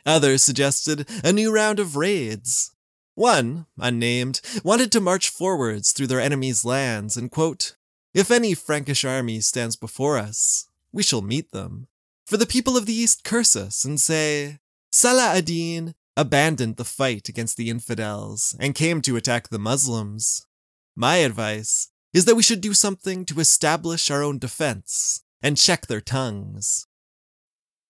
Others 0.07 0.45
suggested 0.45 1.09
a 1.25 1.33
new 1.33 1.53
round 1.53 1.81
of 1.81 1.97
raids. 1.97 2.71
One, 3.15 3.67
unnamed, 3.79 4.41
wanted 4.65 4.91
to 4.93 5.01
march 5.01 5.29
forwards 5.29 5.93
through 5.93 6.07
their 6.07 6.21
enemies' 6.21 6.65
lands 6.65 7.17
and, 7.17 7.31
quote, 7.31 7.77
if 8.15 8.31
any 8.31 8.55
Frankish 8.55 9.05
army 9.05 9.41
stands 9.41 9.77
before 9.77 10.19
us, 10.19 10.69
we 10.93 11.03
shall 11.03 11.23
meet 11.23 11.51
them. 11.53 11.89
For 12.27 12.37
the 12.37 12.47
people 12.47 12.77
of 12.77 12.87
the 12.87 12.95
East 12.95 13.25
curse 13.25 13.57
us 13.57 13.85
and 13.85 14.01
say, 14.01 14.59
Salah 14.91 15.37
ad-Din 15.37 15.95
abandoned 16.17 16.77
the 16.77 16.85
fight 16.85 17.29
against 17.29 17.57
the 17.57 17.71
infidels 17.71 18.55
and 18.61 18.75
came 18.75 19.01
to 19.03 19.17
attack 19.17 19.49
the 19.49 19.59
Muslims. 19.59 20.47
My 20.95 21.17
advice 21.17 21.89
is 22.13 22.27
that 22.27 22.35
we 22.35 22.43
should 22.43 22.61
do 22.61 22.75
something 22.75 23.25
to 23.27 23.41
establish 23.41 24.11
our 24.11 24.23
own 24.23 24.39
defense 24.39 25.25
and 25.43 25.57
check 25.57 25.87
their 25.87 26.01
tongues. 26.01 26.87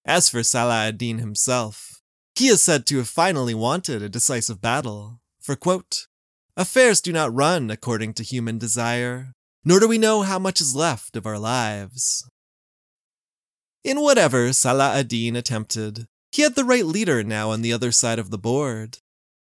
As 0.04 0.28
for 0.28 0.42
Salah 0.42 0.86
ad-Din 0.86 1.18
himself, 1.18 2.01
he 2.34 2.48
is 2.48 2.62
said 2.62 2.86
to 2.86 2.98
have 2.98 3.08
finally 3.08 3.54
wanted 3.54 4.02
a 4.02 4.08
decisive 4.08 4.60
battle, 4.60 5.20
for 5.40 5.56
quote, 5.56 6.06
Affairs 6.56 7.00
do 7.00 7.12
not 7.12 7.34
run 7.34 7.70
according 7.70 8.14
to 8.14 8.22
human 8.22 8.58
desire, 8.58 9.32
nor 9.64 9.80
do 9.80 9.88
we 9.88 9.98
know 9.98 10.22
how 10.22 10.38
much 10.38 10.60
is 10.60 10.74
left 10.74 11.16
of 11.16 11.26
our 11.26 11.38
lives. 11.38 12.28
In 13.84 14.00
whatever 14.00 14.52
Salah 14.52 14.94
ad-Din 14.94 15.34
attempted, 15.34 16.06
he 16.30 16.42
had 16.42 16.54
the 16.54 16.64
right 16.64 16.86
leader 16.86 17.22
now 17.22 17.50
on 17.50 17.62
the 17.62 17.72
other 17.72 17.92
side 17.92 18.18
of 18.18 18.30
the 18.30 18.38
board. 18.38 18.98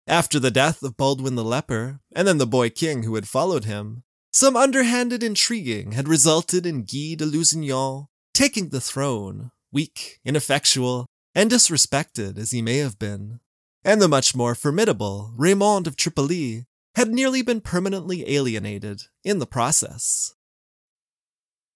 After 0.07 0.39
the 0.39 0.51
death 0.51 0.83
of 0.83 0.97
Baldwin 0.97 1.35
the 1.35 1.45
Leper, 1.45 2.01
and 2.15 2.29
then 2.29 2.39
the 2.39 2.47
boy 2.47 2.71
king 2.71 3.03
who 3.03 3.15
had 3.15 3.29
followed 3.29 3.65
him, 3.65 4.05
some 4.33 4.55
underhanded 4.55 5.23
intriguing 5.23 5.93
had 5.93 6.07
resulted 6.07 6.67
in 6.67 6.83
Guy 6.83 7.15
de 7.17 7.25
Lusignan 7.25 8.07
taking 8.35 8.69
the 8.69 8.81
throne, 8.81 9.51
weak, 9.73 10.21
ineffectual, 10.25 11.07
and 11.37 11.51
disrespected 11.51 12.39
as 12.39 12.51
he 12.51 12.63
may 12.63 12.79
have 12.79 12.99
been. 12.99 13.39
And 13.85 14.01
the 14.01 14.09
much 14.09 14.35
more 14.35 14.55
formidable 14.55 15.33
Raymond 15.37 15.87
of 15.87 15.95
Tripoli 15.95 16.65
had 16.97 17.11
nearly 17.11 17.43
been 17.43 17.61
permanently 17.61 18.29
alienated 18.35 19.03
in 19.23 19.39
the 19.39 19.47
process. 19.47 20.35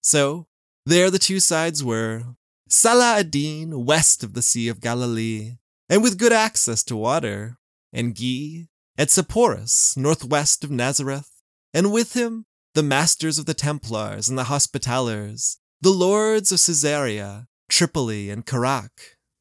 So, 0.01 0.47
there 0.83 1.11
the 1.11 1.19
two 1.19 1.39
sides 1.39 1.83
were 1.83 2.23
Salah 2.67 3.19
ad-Din 3.19 3.85
west 3.85 4.23
of 4.23 4.33
the 4.33 4.41
Sea 4.41 4.67
of 4.67 4.81
Galilee, 4.81 5.57
and 5.87 6.01
with 6.01 6.17
good 6.17 6.33
access 6.33 6.83
to 6.85 6.95
water, 6.95 7.59
and 7.93 8.15
Guy 8.15 8.67
at 8.97 9.11
Sepphoris 9.11 9.95
northwest 9.95 10.63
of 10.63 10.71
Nazareth, 10.71 11.29
and 11.71 11.93
with 11.93 12.13
him 12.13 12.45
the 12.73 12.81
masters 12.81 13.37
of 13.37 13.45
the 13.45 13.53
Templars 13.53 14.27
and 14.27 14.39
the 14.39 14.45
Hospitallers, 14.45 15.57
the 15.81 15.91
lords 15.91 16.51
of 16.51 16.59
Caesarea, 16.59 17.47
Tripoli, 17.69 18.31
and 18.31 18.45
Kerak, 18.45 18.89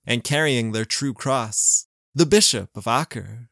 and 0.06 0.24
carrying 0.24 0.72
their 0.72 0.84
true 0.84 1.14
cross, 1.14 1.86
the 2.14 2.26
Bishop 2.26 2.76
of 2.76 2.86
Acre. 2.86 3.50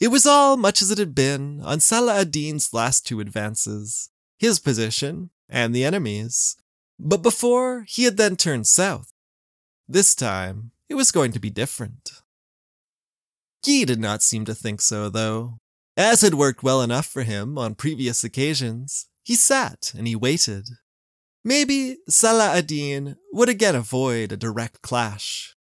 It 0.00 0.08
was 0.08 0.26
all 0.26 0.56
much 0.56 0.80
as 0.80 0.90
it 0.90 0.98
had 0.98 1.14
been 1.14 1.60
on 1.62 1.80
Salah 1.80 2.20
ad-Din's 2.20 2.72
last 2.72 3.06
two 3.06 3.20
advances, 3.20 4.10
his 4.38 4.58
position 4.58 5.30
and 5.48 5.74
the 5.74 5.84
enemy's. 5.84 6.56
But 6.98 7.22
before 7.22 7.84
he 7.88 8.04
had 8.04 8.16
then 8.16 8.36
turned 8.36 8.66
south. 8.66 9.12
This 9.88 10.14
time, 10.14 10.72
it 10.88 10.94
was 10.94 11.12
going 11.12 11.32
to 11.32 11.40
be 11.40 11.50
different. 11.50 12.22
Guy 13.64 13.84
did 13.84 14.00
not 14.00 14.22
seem 14.22 14.44
to 14.46 14.54
think 14.54 14.80
so, 14.80 15.08
though. 15.08 15.58
As 15.96 16.22
had 16.22 16.34
worked 16.34 16.62
well 16.62 16.80
enough 16.80 17.06
for 17.06 17.24
him 17.24 17.58
on 17.58 17.74
previous 17.74 18.24
occasions, 18.24 19.06
he 19.22 19.34
sat 19.34 19.92
and 19.96 20.06
he 20.06 20.16
waited. 20.16 20.68
Maybe 21.44 21.96
Salah 22.08 22.56
ad-Din 22.56 23.16
would 23.32 23.48
again 23.48 23.74
avoid 23.74 24.30
a 24.30 24.36
direct 24.36 24.82
clash. 24.82 25.56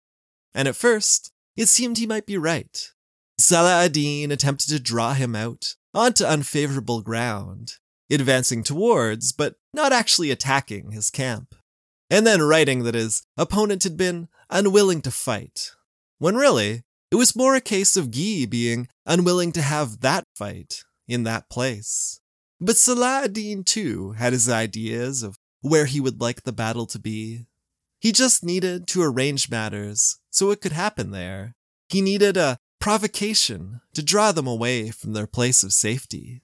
And 0.54 0.68
at 0.68 0.76
first, 0.76 1.32
it 1.56 1.66
seemed 1.66 1.98
he 1.98 2.06
might 2.06 2.26
be 2.26 2.38
right. 2.38 2.92
Salah 3.38 3.84
ad-Din 3.84 4.30
attempted 4.30 4.68
to 4.68 4.78
draw 4.78 5.14
him 5.14 5.34
out 5.34 5.74
onto 5.92 6.24
unfavorable 6.24 7.02
ground, 7.02 7.72
advancing 8.10 8.62
towards, 8.62 9.32
but 9.32 9.56
not 9.72 9.92
actually 9.92 10.30
attacking, 10.30 10.92
his 10.92 11.10
camp, 11.10 11.54
and 12.08 12.24
then 12.24 12.42
writing 12.42 12.84
that 12.84 12.94
his 12.94 13.22
opponent 13.36 13.82
had 13.82 13.96
been 13.96 14.28
unwilling 14.50 15.00
to 15.02 15.10
fight, 15.10 15.72
when 16.18 16.36
really, 16.36 16.84
it 17.10 17.16
was 17.16 17.34
more 17.34 17.56
a 17.56 17.60
case 17.60 17.96
of 17.96 18.12
Guy 18.12 18.46
being 18.48 18.88
unwilling 19.06 19.50
to 19.52 19.62
have 19.62 20.00
that 20.00 20.24
fight 20.36 20.84
in 21.08 21.24
that 21.24 21.48
place. 21.50 22.20
But 22.60 22.76
Salah 22.76 23.22
ad-Din, 23.24 23.64
too, 23.64 24.12
had 24.12 24.32
his 24.32 24.48
ideas 24.48 25.24
of 25.24 25.36
where 25.64 25.86
he 25.86 25.98
would 25.98 26.20
like 26.20 26.42
the 26.42 26.52
battle 26.52 26.84
to 26.84 26.98
be. 26.98 27.46
He 27.98 28.12
just 28.12 28.44
needed 28.44 28.86
to 28.88 29.02
arrange 29.02 29.48
matters 29.48 30.18
so 30.30 30.50
it 30.50 30.60
could 30.60 30.72
happen 30.72 31.10
there. 31.10 31.54
He 31.88 32.02
needed 32.02 32.36
a 32.36 32.58
provocation 32.80 33.80
to 33.94 34.02
draw 34.02 34.30
them 34.30 34.46
away 34.46 34.90
from 34.90 35.14
their 35.14 35.26
place 35.26 35.62
of 35.62 35.72
safety. 35.72 36.42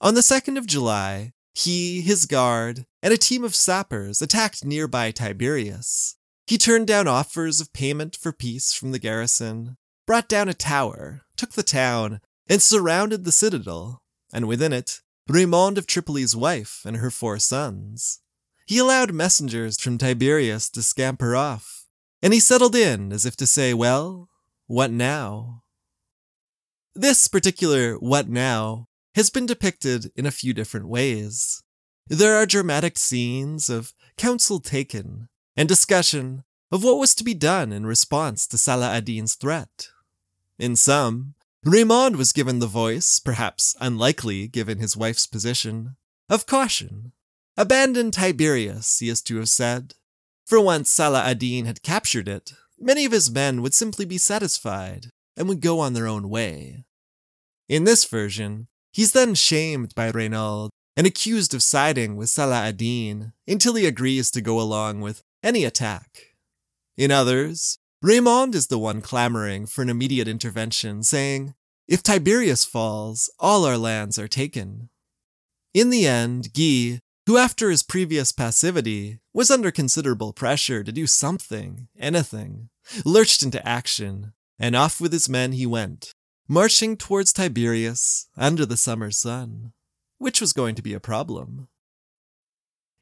On 0.00 0.14
the 0.14 0.20
2nd 0.20 0.56
of 0.56 0.66
July, 0.66 1.32
he, 1.54 2.00
his 2.00 2.24
guard, 2.24 2.86
and 3.02 3.12
a 3.12 3.18
team 3.18 3.42
of 3.42 3.56
sappers 3.56 4.22
attacked 4.22 4.64
nearby 4.64 5.10
Tiberias. 5.10 6.14
He 6.46 6.56
turned 6.56 6.86
down 6.86 7.08
offers 7.08 7.60
of 7.60 7.72
payment 7.72 8.14
for 8.14 8.30
peace 8.30 8.72
from 8.72 8.92
the 8.92 9.00
garrison, 9.00 9.76
brought 10.06 10.28
down 10.28 10.48
a 10.48 10.54
tower, 10.54 11.22
took 11.36 11.54
the 11.54 11.64
town, 11.64 12.20
and 12.48 12.62
surrounded 12.62 13.24
the 13.24 13.32
citadel, 13.32 14.02
and 14.32 14.46
within 14.46 14.72
it, 14.72 15.00
Raymond 15.28 15.76
of 15.76 15.86
Tripoli's 15.86 16.34
wife 16.34 16.82
and 16.86 16.96
her 16.96 17.10
four 17.10 17.38
sons. 17.38 18.20
He 18.66 18.78
allowed 18.78 19.12
messengers 19.12 19.78
from 19.78 19.98
Tiberias 19.98 20.70
to 20.70 20.82
scamper 20.82 21.36
off, 21.36 21.86
and 22.22 22.32
he 22.32 22.40
settled 22.40 22.74
in 22.74 23.12
as 23.12 23.26
if 23.26 23.36
to 23.36 23.46
say, 23.46 23.74
Well, 23.74 24.30
what 24.66 24.90
now? 24.90 25.62
This 26.94 27.28
particular 27.28 27.94
what 27.96 28.28
now 28.28 28.88
has 29.14 29.30
been 29.30 29.46
depicted 29.46 30.10
in 30.16 30.26
a 30.26 30.30
few 30.30 30.54
different 30.54 30.88
ways. 30.88 31.62
There 32.06 32.34
are 32.36 32.46
dramatic 32.46 32.96
scenes 32.96 33.68
of 33.68 33.92
counsel 34.16 34.60
taken 34.60 35.28
and 35.56 35.68
discussion 35.68 36.44
of 36.70 36.82
what 36.82 36.98
was 36.98 37.14
to 37.16 37.24
be 37.24 37.34
done 37.34 37.72
in 37.72 37.84
response 37.84 38.46
to 38.46 38.58
Salah 38.58 38.92
ad-Din's 38.92 39.34
threat. 39.34 39.88
In 40.58 40.74
some, 40.74 41.34
Raymond 41.64 42.16
was 42.16 42.32
given 42.32 42.60
the 42.60 42.66
voice, 42.66 43.18
perhaps 43.18 43.74
unlikely 43.80 44.46
given 44.48 44.78
his 44.78 44.96
wife's 44.96 45.26
position, 45.26 45.96
of 46.28 46.46
caution. 46.46 47.12
Abandon 47.56 48.10
Tiberias, 48.10 48.98
he 49.00 49.08
is 49.08 49.20
to 49.22 49.38
have 49.38 49.48
said. 49.48 49.94
For 50.46 50.60
once 50.60 50.90
Salah 50.90 51.24
ad-Din 51.24 51.66
had 51.66 51.82
captured 51.82 52.28
it, 52.28 52.52
many 52.78 53.04
of 53.04 53.12
his 53.12 53.30
men 53.30 53.60
would 53.60 53.74
simply 53.74 54.04
be 54.04 54.18
satisfied 54.18 55.06
and 55.36 55.48
would 55.48 55.60
go 55.60 55.80
on 55.80 55.94
their 55.94 56.06
own 56.06 56.28
way. 56.28 56.84
In 57.68 57.84
this 57.84 58.04
version, 58.04 58.68
he's 58.92 59.12
then 59.12 59.34
shamed 59.34 59.94
by 59.94 60.10
Renaud 60.10 60.70
and 60.96 61.06
accused 61.06 61.54
of 61.54 61.62
siding 61.62 62.16
with 62.16 62.30
Salah 62.30 62.68
ad-Din 62.68 63.32
until 63.46 63.74
he 63.74 63.86
agrees 63.86 64.30
to 64.30 64.40
go 64.40 64.60
along 64.60 65.00
with 65.00 65.22
any 65.42 65.64
attack. 65.64 66.36
In 66.96 67.10
others, 67.10 67.78
Raymond 68.00 68.54
is 68.54 68.68
the 68.68 68.78
one 68.78 69.00
clamoring 69.02 69.66
for 69.66 69.82
an 69.82 69.88
immediate 69.88 70.28
intervention, 70.28 71.02
saying, 71.02 71.54
If 71.88 72.02
Tiberias 72.02 72.64
falls, 72.64 73.28
all 73.40 73.64
our 73.64 73.76
lands 73.76 74.20
are 74.20 74.28
taken. 74.28 74.88
In 75.74 75.90
the 75.90 76.06
end, 76.06 76.52
Guy, 76.54 77.00
who 77.26 77.36
after 77.36 77.70
his 77.70 77.82
previous 77.82 78.30
passivity 78.30 79.18
was 79.34 79.50
under 79.50 79.72
considerable 79.72 80.32
pressure 80.32 80.84
to 80.84 80.92
do 80.92 81.08
something, 81.08 81.88
anything, 81.98 82.68
lurched 83.04 83.42
into 83.42 83.66
action, 83.66 84.32
and 84.60 84.76
off 84.76 85.00
with 85.00 85.12
his 85.12 85.28
men 85.28 85.50
he 85.50 85.66
went, 85.66 86.14
marching 86.46 86.96
towards 86.96 87.32
Tiberias 87.32 88.28
under 88.36 88.64
the 88.64 88.76
summer 88.76 89.10
sun, 89.10 89.72
which 90.18 90.40
was 90.40 90.52
going 90.52 90.76
to 90.76 90.82
be 90.82 90.94
a 90.94 91.00
problem. 91.00 91.66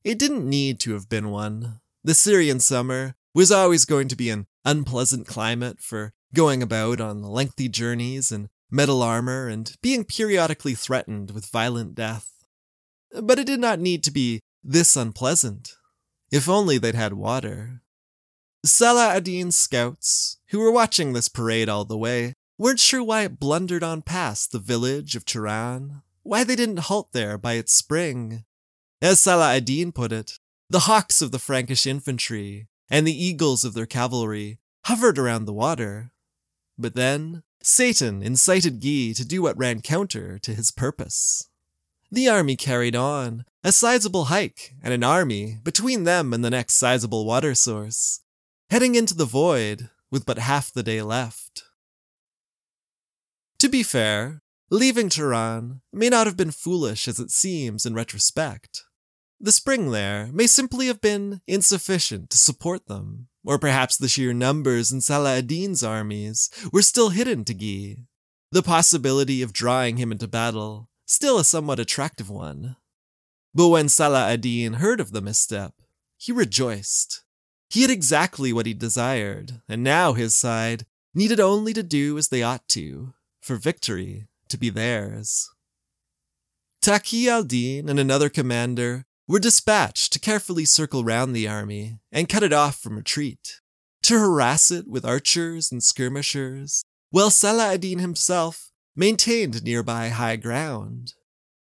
It 0.03 0.19
didn't 0.19 0.49
need 0.49 0.81
to 0.81 0.95
have 0.95 1.09
been 1.09 1.29
one. 1.31 1.81
The 2.03 2.15
Syrian 2.15 2.61
summer 2.61 3.15
was 3.35 3.53
always 3.53 3.85
going 3.85 4.09
to 4.09 4.17
be 4.17 4.31
an 4.31 4.47
unpleasant 4.67 5.27
climate 5.27 5.81
for 5.81 6.13
going 6.35 6.63
about 6.63 7.01
on 7.01 7.23
lengthy 7.23 7.69
journeys 7.69 8.31
in 8.31 8.49
metal 8.71 9.03
armor 9.03 9.49
and 9.49 9.77
being 9.81 10.05
periodically 10.05 10.75
threatened 10.75 11.31
with 11.31 11.47
violent 11.47 11.95
death. 11.95 12.31
But 13.23 13.39
it 13.39 13.47
did 13.47 13.61
not 13.61 13.81
need 13.81 14.03
to 14.05 14.11
be 14.11 14.41
this 14.63 14.97
unpleasant. 14.97 15.77
If 16.31 16.49
only 16.49 16.77
they'd 16.77 16.97
had 16.97 17.15
water. 17.15 17.83
Salah 18.65 19.15
ad-Din's 19.15 19.57
scouts, 19.57 20.39
who 20.49 20.59
were 20.59 20.73
watching 20.73 21.13
this 21.13 21.29
parade 21.29 21.69
all 21.69 21.85
the 21.85 21.97
way, 21.97 22.35
weren't 22.59 22.81
sure 22.81 23.03
why 23.03 23.23
it 23.23 23.39
blundered 23.39 23.85
on 23.85 24.03
past 24.03 24.51
the 24.51 24.59
village 24.59 25.15
of 25.15 25.25
Turan, 25.25 26.03
why 26.25 26.43
they 26.43 26.57
didn't 26.57 26.89
halt 26.91 27.13
there 27.13 27.39
by 27.39 27.53
its 27.53 27.73
spring. 27.73 28.45
As 29.01 29.21
Salah 29.21 29.55
ad-Din 29.55 29.93
put 29.93 30.11
it, 30.11 30.33
the 30.69 30.81
hawks 30.81 31.23
of 31.23 31.31
the 31.31 31.39
Frankish 31.39 31.87
infantry 31.87 32.67
and 32.89 33.07
the 33.07 33.25
eagles 33.25 33.65
of 33.65 33.75
their 33.75 33.87
cavalry 33.87 34.59
hovered 34.85 35.19
around 35.19 35.45
the 35.45 35.53
water. 35.53 36.13
But 36.79 36.95
then, 36.95 37.43
Satan 37.63 38.23
incited 38.23 38.81
Guy 38.81 39.13
to 39.15 39.25
do 39.25 39.43
what 39.43 39.59
ran 39.59 39.81
counter 39.81 40.39
to 40.39 40.55
his 40.55 40.71
purpose. 40.71 41.49
The 42.11 42.29
army 42.29 42.55
carried 42.55 42.95
on, 42.95 43.45
a 43.65 43.73
sizable 43.73 44.27
hike 44.27 44.75
and 44.83 44.95
an 44.95 45.03
army 45.03 45.59
between 45.65 46.05
them 46.05 46.33
and 46.33 46.45
the 46.45 46.51
next 46.51 46.75
sizable 46.75 47.27
water 47.27 47.55
source, 47.55 48.21
heading 48.71 48.95
into 48.95 49.15
the 49.15 49.25
void 49.25 49.91
with 50.11 50.25
but 50.25 50.39
half 50.39 50.73
the 50.73 50.85
day 50.85 51.03
left. 51.03 51.65
To 53.59 53.69
be 53.69 53.83
fair, 53.83 54.43
leaving 54.71 55.09
Turan 55.09 55.81
may 55.93 56.09
not 56.09 56.27
have 56.27 56.37
been 56.37 56.53
foolish 56.53 57.09
as 57.09 57.19
it 57.19 57.31
seems 57.31 57.85
in 57.85 57.95
retrospect. 57.95 58.85
The 59.39 59.53
spring 59.53 59.91
there 59.91 60.31
may 60.33 60.47
simply 60.47 60.87
have 60.87 61.01
been 61.01 61.43
insufficient 61.47 62.31
to 62.31 62.39
support 62.39 62.87
them, 62.87 63.29
or 63.45 63.59
perhaps 63.59 63.97
the 63.97 64.09
sheer 64.09 64.33
numbers 64.33 64.91
in 64.91 65.01
Salah 65.03 65.39
ad-Din's 65.39 65.85
armies 65.85 66.51
were 66.73 66.83
still 66.83 67.11
hidden 67.11 67.45
to 67.45 67.55
Guy. 67.55 68.05
The 68.51 68.63
possibility 68.63 69.43
of 69.43 69.53
drawing 69.53 69.99
him 69.99 70.11
into 70.11 70.27
battle, 70.27 70.89
still 71.05 71.39
a 71.39 71.45
somewhat 71.45 71.79
attractive 71.79 72.31
one. 72.31 72.77
But 73.55 73.69
when 73.69 73.89
Salah 73.89 74.31
ad-Din 74.33 74.75
heard 74.75 75.01
of 75.01 75.13
the 75.13 75.21
misstep, 75.21 75.75
he 76.17 76.33
rejoiced. 76.33 77.23
He 77.69 77.83
had 77.83 77.91
exactly 77.91 78.53
what 78.53 78.67
he 78.67 78.73
desired, 78.73 79.61
and 79.69 79.83
now 79.83 80.15
his 80.15 80.35
side 80.35 80.87
needed 81.15 81.41
only 81.41 81.75
to 81.75 81.83
do 81.83 82.17
as 82.17 82.29
they 82.29 82.43
ought 82.43 82.67
to, 82.69 83.13
for 83.43 83.57
victory 83.57 84.29
to 84.49 84.57
be 84.57 84.71
theirs. 84.71 85.51
Taqi 86.81 87.27
al-Din 87.27 87.89
and 87.89 87.99
another 87.99 88.29
commander 88.29 89.05
were 89.29 89.39
dispatched 89.39 90.13
to 90.13 90.21
carefully 90.21 90.65
circle 90.65 91.05
round 91.05 91.35
the 91.35 91.49
army 91.49 91.99
and 92.13 92.29
cut 92.29 92.43
it 92.43 92.53
off 92.53 92.79
from 92.79 92.97
retreat, 92.97 93.61
to 94.03 94.19
harass 94.19 94.71
it 94.71 94.87
with 94.87 95.05
archers 95.05 95.73
and 95.73 95.83
skirmishers, 95.83 96.85
while 97.11 97.31
Salah 97.31 97.75
ad-Din 97.75 97.99
himself 97.99 98.71
maintained 98.95 99.65
nearby 99.65 100.09
high 100.09 100.37
ground. 100.37 101.15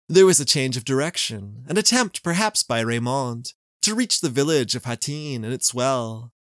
There 0.07 0.25
was 0.25 0.39
a 0.39 0.45
change 0.45 0.77
of 0.77 0.85
direction, 0.85 1.65
an 1.67 1.77
attempt 1.77 2.23
perhaps 2.23 2.63
by 2.63 2.79
Raymond 2.79 3.53
to 3.81 3.95
reach 3.95 4.21
the 4.21 4.29
village 4.29 4.75
of 4.75 4.85
Hattin 4.85 5.43
and 5.43 5.53
its 5.53 5.73
well, 5.73 6.33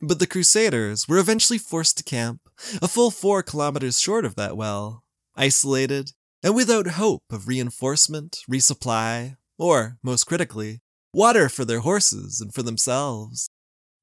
but 0.00 0.18
the 0.18 0.26
Crusaders 0.26 1.08
were 1.08 1.18
eventually 1.18 1.58
forced 1.58 1.96
to 1.98 2.04
camp 2.04 2.40
a 2.80 2.88
full 2.88 3.10
four 3.10 3.42
kilometers 3.42 4.00
short 4.00 4.24
of 4.24 4.34
that 4.36 4.56
well, 4.56 5.04
isolated 5.34 6.12
and 6.42 6.54
without 6.54 6.86
hope 6.86 7.24
of 7.30 7.48
reinforcement, 7.48 8.38
resupply, 8.48 9.36
or, 9.58 9.98
most 10.02 10.24
critically, 10.24 10.80
water 11.12 11.48
for 11.48 11.64
their 11.64 11.80
horses 11.80 12.40
and 12.40 12.52
for 12.52 12.62
themselves. 12.62 13.48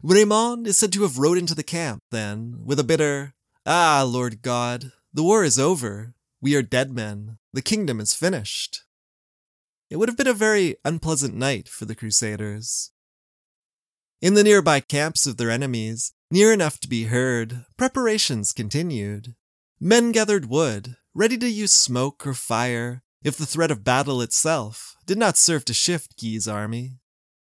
Raymond 0.01 0.67
is 0.67 0.77
said 0.77 0.91
to 0.93 1.03
have 1.03 1.17
rode 1.17 1.37
into 1.37 1.55
the 1.55 1.63
camp 1.63 2.01
then, 2.11 2.55
with 2.65 2.79
a 2.79 2.83
bitter, 2.83 3.33
Ah, 3.65 4.03
Lord 4.05 4.41
God, 4.41 4.91
the 5.13 5.23
war 5.23 5.43
is 5.43 5.57
over. 5.57 6.13
We 6.41 6.55
are 6.55 6.61
dead 6.61 6.91
men. 6.91 7.37
The 7.53 7.61
kingdom 7.61 7.99
is 7.99 8.13
finished. 8.13 8.81
It 9.89 9.97
would 9.97 10.09
have 10.09 10.17
been 10.17 10.27
a 10.27 10.33
very 10.33 10.75
unpleasant 10.83 11.35
night 11.35 11.69
for 11.69 11.85
the 11.85 11.95
Crusaders. 11.95 12.91
In 14.21 14.33
the 14.33 14.43
nearby 14.43 14.79
camps 14.79 15.27
of 15.27 15.37
their 15.37 15.51
enemies, 15.51 16.13
near 16.31 16.51
enough 16.51 16.79
to 16.79 16.89
be 16.89 17.05
heard, 17.05 17.65
preparations 17.77 18.53
continued. 18.53 19.35
Men 19.79 20.11
gathered 20.11 20.49
wood, 20.49 20.95
ready 21.13 21.37
to 21.37 21.47
use 21.47 21.73
smoke 21.73 22.25
or 22.25 22.33
fire 22.33 23.02
if 23.23 23.37
the 23.37 23.45
threat 23.45 23.71
of 23.71 23.83
battle 23.83 24.21
itself 24.21 24.97
did 25.05 25.17
not 25.17 25.37
serve 25.37 25.65
to 25.65 25.73
shift 25.73 26.21
Guy's 26.21 26.47
army. 26.47 26.99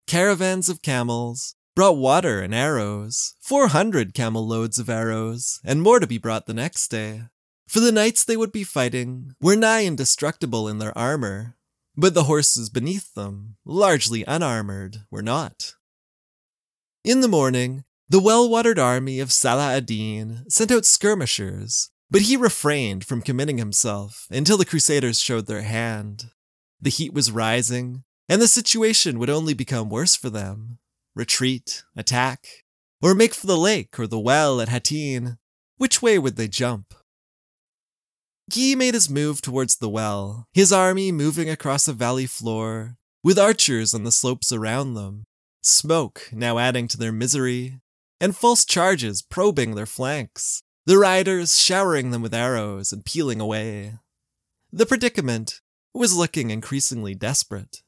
Caravans 0.06 0.68
of 0.68 0.82
camels 0.82 1.54
brought 1.74 1.96
water 1.96 2.40
and 2.40 2.54
arrows, 2.54 3.34
400 3.40 4.12
camel 4.12 4.46
loads 4.46 4.78
of 4.78 4.90
arrows, 4.90 5.60
and 5.64 5.82
more 5.82 6.00
to 6.00 6.06
be 6.06 6.18
brought 6.18 6.46
the 6.46 6.54
next 6.54 6.88
day. 6.88 7.22
For 7.68 7.80
the 7.80 7.92
knights 7.92 8.24
they 8.24 8.36
would 8.36 8.52
be 8.52 8.64
fighting 8.64 9.34
were 9.40 9.56
nigh 9.56 9.84
indestructible 9.84 10.68
in 10.68 10.78
their 10.78 10.96
armor, 10.98 11.56
but 11.96 12.14
the 12.14 12.24
horses 12.24 12.68
beneath 12.68 13.14
them, 13.14 13.56
largely 13.64 14.24
unarmored, 14.26 15.04
were 15.10 15.22
not. 15.22 15.74
In 17.04 17.20
the 17.20 17.28
morning, 17.28 17.84
the 18.08 18.20
well 18.20 18.48
watered 18.48 18.78
army 18.78 19.20
of 19.20 19.32
Salah 19.32 19.76
ad-Din 19.76 20.44
sent 20.48 20.72
out 20.72 20.84
skirmishers 20.84 21.90
but 22.10 22.22
he 22.22 22.36
refrained 22.36 23.04
from 23.04 23.22
committing 23.22 23.58
himself 23.58 24.26
until 24.30 24.56
the 24.56 24.64
Crusaders 24.64 25.20
showed 25.20 25.46
their 25.46 25.62
hand. 25.62 26.30
The 26.80 26.90
heat 26.90 27.14
was 27.14 27.30
rising, 27.30 28.02
and 28.28 28.42
the 28.42 28.48
situation 28.48 29.18
would 29.18 29.30
only 29.30 29.54
become 29.54 29.88
worse 29.88 30.16
for 30.16 30.28
them. 30.28 30.78
Retreat, 31.14 31.84
attack, 31.96 32.46
or 33.00 33.14
make 33.14 33.34
for 33.34 33.46
the 33.46 33.56
lake 33.56 33.98
or 33.98 34.06
the 34.06 34.18
well 34.18 34.60
at 34.60 34.68
Hattin. 34.68 35.38
Which 35.76 36.02
way 36.02 36.18
would 36.18 36.36
they 36.36 36.48
jump? 36.48 36.94
Guy 38.52 38.74
made 38.74 38.94
his 38.94 39.08
move 39.08 39.40
towards 39.40 39.76
the 39.76 39.88
well, 39.88 40.48
his 40.52 40.72
army 40.72 41.12
moving 41.12 41.48
across 41.48 41.86
a 41.86 41.92
valley 41.92 42.26
floor, 42.26 42.96
with 43.22 43.38
archers 43.38 43.94
on 43.94 44.02
the 44.02 44.10
slopes 44.10 44.52
around 44.52 44.94
them, 44.94 45.24
smoke 45.62 46.28
now 46.32 46.58
adding 46.58 46.88
to 46.88 46.96
their 46.96 47.12
misery, 47.12 47.80
and 48.20 48.36
false 48.36 48.64
charges 48.64 49.22
probing 49.22 49.74
their 49.74 49.86
flanks 49.86 50.62
the 50.86 50.98
riders 50.98 51.58
showering 51.58 52.10
them 52.10 52.22
with 52.22 52.34
arrows 52.34 52.92
and 52.92 53.04
peeling 53.04 53.40
away. 53.40 53.98
The 54.72 54.86
predicament 54.86 55.60
was 55.92 56.16
looking 56.16 56.50
increasingly 56.50 57.14
desperate. 57.14 57.82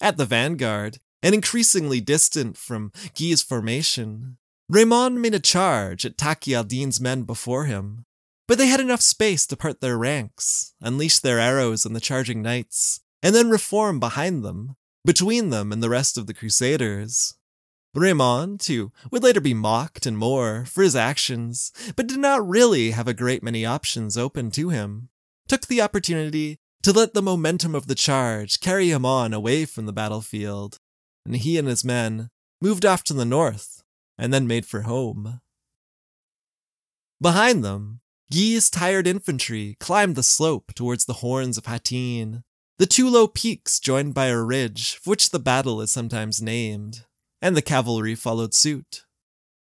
At 0.00 0.16
the 0.16 0.26
vanguard, 0.26 0.98
and 1.22 1.34
increasingly 1.34 2.00
distant 2.00 2.56
from 2.56 2.92
Guy's 3.18 3.42
formation, 3.42 4.38
Raymond 4.68 5.20
made 5.20 5.34
a 5.34 5.40
charge 5.40 6.04
at 6.04 6.16
Taqi 6.16 6.54
al-Din's 6.54 7.00
men 7.00 7.22
before 7.22 7.64
him, 7.64 8.04
but 8.46 8.58
they 8.58 8.66
had 8.66 8.80
enough 8.80 9.00
space 9.00 9.46
to 9.46 9.56
part 9.56 9.80
their 9.80 9.98
ranks, 9.98 10.74
unleash 10.80 11.18
their 11.18 11.38
arrows 11.38 11.84
on 11.84 11.92
the 11.92 12.00
charging 12.00 12.42
knights, 12.42 13.00
and 13.22 13.34
then 13.34 13.50
reform 13.50 13.98
behind 13.98 14.44
them, 14.44 14.76
between 15.04 15.50
them 15.50 15.72
and 15.72 15.82
the 15.82 15.88
rest 15.88 16.16
of 16.16 16.26
the 16.26 16.34
Crusaders. 16.34 17.34
Raymond, 17.94 18.60
too, 18.60 18.92
would 19.10 19.22
later 19.22 19.40
be 19.40 19.54
mocked 19.54 20.06
and 20.06 20.16
more 20.16 20.64
for 20.66 20.82
his 20.82 20.94
actions, 20.94 21.72
but 21.96 22.06
did 22.06 22.18
not 22.18 22.46
really 22.46 22.90
have 22.92 23.08
a 23.08 23.14
great 23.14 23.42
many 23.42 23.64
options 23.64 24.16
open 24.16 24.50
to 24.52 24.68
him. 24.68 25.08
Took 25.48 25.66
the 25.66 25.80
opportunity 25.80 26.58
to 26.82 26.92
let 26.92 27.14
the 27.14 27.22
momentum 27.22 27.74
of 27.74 27.86
the 27.86 27.94
charge 27.94 28.60
carry 28.60 28.90
him 28.90 29.04
on 29.04 29.32
away 29.32 29.64
from 29.64 29.86
the 29.86 29.92
battlefield, 29.92 30.78
and 31.24 31.36
he 31.36 31.58
and 31.58 31.66
his 31.66 31.84
men 31.84 32.28
moved 32.60 32.84
off 32.84 33.02
to 33.04 33.14
the 33.14 33.24
north 33.24 33.82
and 34.16 34.32
then 34.32 34.46
made 34.46 34.66
for 34.66 34.82
home. 34.82 35.40
Behind 37.20 37.64
them, 37.64 38.00
Guy's 38.32 38.68
tired 38.68 39.06
infantry 39.06 39.76
climbed 39.80 40.14
the 40.14 40.22
slope 40.22 40.74
towards 40.74 41.06
the 41.06 41.14
horns 41.14 41.56
of 41.56 41.66
Hattin, 41.66 42.44
the 42.78 42.86
two 42.86 43.08
low 43.08 43.26
peaks 43.26 43.80
joined 43.80 44.14
by 44.14 44.26
a 44.26 44.40
ridge 44.40 44.96
for 44.96 45.10
which 45.10 45.30
the 45.30 45.40
battle 45.40 45.80
is 45.80 45.90
sometimes 45.90 46.40
named, 46.40 47.04
and 47.40 47.56
the 47.56 47.62
cavalry 47.62 48.14
followed 48.14 48.54
suit. 48.54 49.04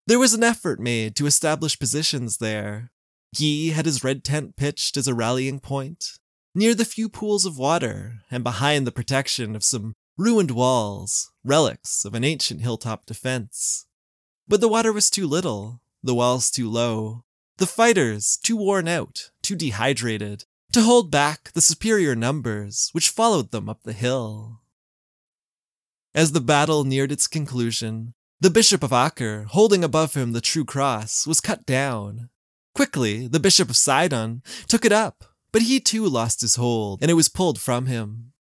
There 0.06 0.18
was 0.18 0.34
an 0.34 0.44
effort 0.44 0.78
made 0.78 1.16
to 1.16 1.26
establish 1.26 1.78
positions 1.78 2.38
there. 2.38 2.92
Guy 3.38 3.72
had 3.72 3.86
his 3.86 4.04
red 4.04 4.24
tent 4.24 4.56
pitched 4.56 4.96
as 4.96 5.08
a 5.08 5.14
rallying 5.14 5.60
point, 5.60 6.18
near 6.54 6.74
the 6.74 6.84
few 6.84 7.08
pools 7.08 7.44
of 7.44 7.58
water 7.58 8.20
and 8.30 8.44
behind 8.44 8.86
the 8.86 8.92
protection 8.92 9.56
of 9.56 9.64
some 9.64 9.94
ruined 10.16 10.52
walls, 10.52 11.32
relics 11.44 12.04
of 12.04 12.14
an 12.14 12.24
ancient 12.24 12.60
hilltop 12.60 13.04
defense. 13.04 13.86
But 14.48 14.60
the 14.60 14.68
water 14.68 14.92
was 14.92 15.10
too 15.10 15.26
little, 15.26 15.80
the 16.02 16.14
walls 16.14 16.50
too 16.50 16.70
low, 16.70 17.24
the 17.58 17.66
fighters 17.66 18.38
too 18.42 18.56
worn 18.56 18.86
out, 18.86 19.30
too 19.42 19.56
dehydrated, 19.56 20.44
to 20.72 20.82
hold 20.82 21.10
back 21.10 21.52
the 21.52 21.60
superior 21.60 22.14
numbers 22.14 22.90
which 22.92 23.08
followed 23.08 23.50
them 23.50 23.68
up 23.68 23.82
the 23.82 23.92
hill. 23.92 24.60
As 26.16 26.32
the 26.32 26.40
battle 26.40 26.84
neared 26.84 27.12
its 27.12 27.26
conclusion, 27.26 28.14
the 28.40 28.48
Bishop 28.48 28.82
of 28.82 28.90
Acre, 28.90 29.44
holding 29.50 29.84
above 29.84 30.14
him 30.14 30.32
the 30.32 30.40
true 30.40 30.64
cross, 30.64 31.26
was 31.26 31.42
cut 31.42 31.66
down. 31.66 32.30
Quickly, 32.74 33.26
the 33.26 33.38
Bishop 33.38 33.68
of 33.68 33.76
Sidon 33.76 34.42
took 34.66 34.86
it 34.86 34.92
up, 34.92 35.24
but 35.52 35.60
he 35.60 35.78
too 35.78 36.06
lost 36.06 36.40
his 36.40 36.54
hold, 36.54 37.02
and 37.02 37.10
it 37.10 37.14
was 37.14 37.28
pulled 37.28 37.60
from 37.60 37.84
him. 37.84 38.32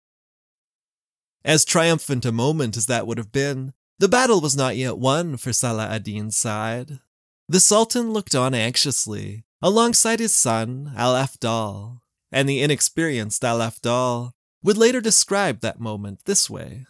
As 1.45 1.65
triumphant 1.65 2.25
a 2.25 2.31
moment 2.31 2.77
as 2.77 2.87
that 2.87 3.09
would 3.09 3.19
have 3.19 3.33
been, 3.33 3.73
the 3.99 4.09
battle 4.09 4.41
was 4.41 4.57
not 4.57 4.77
yet 4.77 4.97
won 4.97 5.37
for 5.37 5.53
Salah 5.53 5.89
ad-Din's 5.89 6.37
side. 6.37 7.01
The 7.49 7.59
Sultan 7.59 8.13
looked 8.13 8.37
on 8.37 8.55
anxiously, 8.55 9.43
alongside 9.61 10.21
his 10.21 10.33
son, 10.33 10.93
Al-Afdal, 10.97 11.99
and 12.31 12.49
the 12.49 12.63
inexperienced 12.63 13.45
Al-Afdal 13.45 14.31
would 14.63 14.79
later 14.79 15.01
describe 15.01 15.59
that 15.61 15.81
moment 15.81 16.21
this 16.25 16.49
way. 16.49 16.87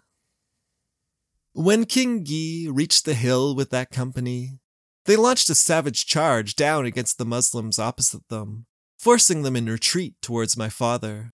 When 1.56 1.86
King 1.86 2.24
Guy 2.24 2.68
reached 2.68 3.04
the 3.04 3.14
hill 3.14 3.54
with 3.54 3.70
that 3.70 3.92
company, 3.92 4.58
they 5.04 5.14
launched 5.14 5.48
a 5.50 5.54
savage 5.54 6.04
charge 6.04 6.56
down 6.56 6.84
against 6.84 7.16
the 7.16 7.24
Muslims 7.24 7.78
opposite 7.78 8.28
them, 8.28 8.66
forcing 8.98 9.42
them 9.42 9.54
in 9.54 9.66
retreat 9.66 10.16
towards 10.20 10.56
my 10.56 10.68
father. 10.68 11.30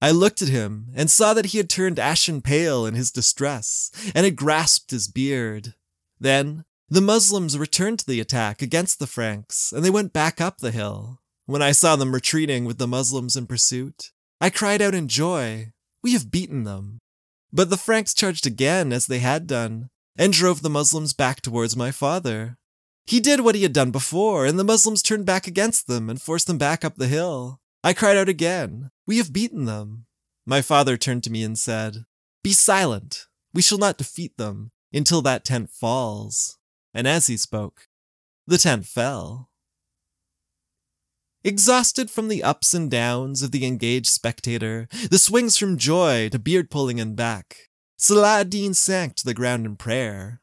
I 0.00 0.10
looked 0.10 0.40
at 0.40 0.48
him 0.48 0.86
and 0.94 1.10
saw 1.10 1.34
that 1.34 1.46
he 1.46 1.58
had 1.58 1.68
turned 1.68 1.98
ashen 1.98 2.40
pale 2.40 2.86
in 2.86 2.94
his 2.94 3.10
distress 3.10 3.90
and 4.14 4.24
had 4.24 4.36
grasped 4.36 4.90
his 4.90 5.06
beard. 5.06 5.74
Then 6.18 6.64
the 6.88 7.02
Muslims 7.02 7.58
returned 7.58 7.98
to 7.98 8.06
the 8.06 8.20
attack 8.20 8.62
against 8.62 8.98
the 8.98 9.06
Franks 9.06 9.70
and 9.70 9.84
they 9.84 9.90
went 9.90 10.14
back 10.14 10.40
up 10.40 10.58
the 10.58 10.70
hill. 10.70 11.20
When 11.44 11.60
I 11.60 11.72
saw 11.72 11.94
them 11.94 12.14
retreating 12.14 12.64
with 12.64 12.78
the 12.78 12.88
Muslims 12.88 13.36
in 13.36 13.46
pursuit, 13.46 14.12
I 14.40 14.48
cried 14.48 14.80
out 14.80 14.94
in 14.94 15.08
joy, 15.08 15.72
We 16.02 16.14
have 16.14 16.30
beaten 16.30 16.64
them. 16.64 17.00
But 17.52 17.70
the 17.70 17.76
Franks 17.76 18.14
charged 18.14 18.46
again 18.46 18.92
as 18.92 19.06
they 19.06 19.20
had 19.20 19.46
done 19.46 19.90
and 20.16 20.32
drove 20.32 20.62
the 20.62 20.70
Muslims 20.70 21.12
back 21.12 21.40
towards 21.40 21.76
my 21.76 21.90
father. 21.90 22.58
He 23.06 23.20
did 23.20 23.40
what 23.40 23.54
he 23.54 23.62
had 23.62 23.72
done 23.72 23.90
before, 23.90 24.44
and 24.44 24.58
the 24.58 24.64
Muslims 24.64 25.02
turned 25.02 25.24
back 25.24 25.46
against 25.46 25.86
them 25.86 26.10
and 26.10 26.20
forced 26.20 26.46
them 26.46 26.58
back 26.58 26.84
up 26.84 26.96
the 26.96 27.08
hill. 27.08 27.60
I 27.82 27.94
cried 27.94 28.16
out 28.16 28.28
again, 28.28 28.90
We 29.06 29.16
have 29.16 29.32
beaten 29.32 29.64
them. 29.64 30.06
My 30.44 30.60
father 30.60 30.96
turned 30.96 31.24
to 31.24 31.30
me 31.30 31.42
and 31.42 31.58
said, 31.58 32.04
Be 32.42 32.52
silent. 32.52 33.26
We 33.54 33.62
shall 33.62 33.78
not 33.78 33.96
defeat 33.96 34.36
them 34.36 34.72
until 34.92 35.22
that 35.22 35.44
tent 35.44 35.70
falls. 35.70 36.58
And 36.92 37.06
as 37.06 37.28
he 37.28 37.36
spoke, 37.36 37.88
the 38.46 38.58
tent 38.58 38.86
fell. 38.86 39.47
Exhausted 41.44 42.10
from 42.10 42.28
the 42.28 42.42
ups 42.42 42.74
and 42.74 42.90
downs 42.90 43.42
of 43.42 43.52
the 43.52 43.64
engaged 43.64 44.08
spectator, 44.08 44.88
the 45.08 45.18
swings 45.18 45.56
from 45.56 45.78
joy 45.78 46.28
to 46.30 46.38
beard 46.38 46.68
pulling 46.68 46.98
and 46.98 47.14
back, 47.14 47.68
Salah 47.96 48.40
ad-Din 48.40 48.74
sank 48.74 49.14
to 49.16 49.24
the 49.24 49.34
ground 49.34 49.64
in 49.64 49.76
prayer. 49.76 50.40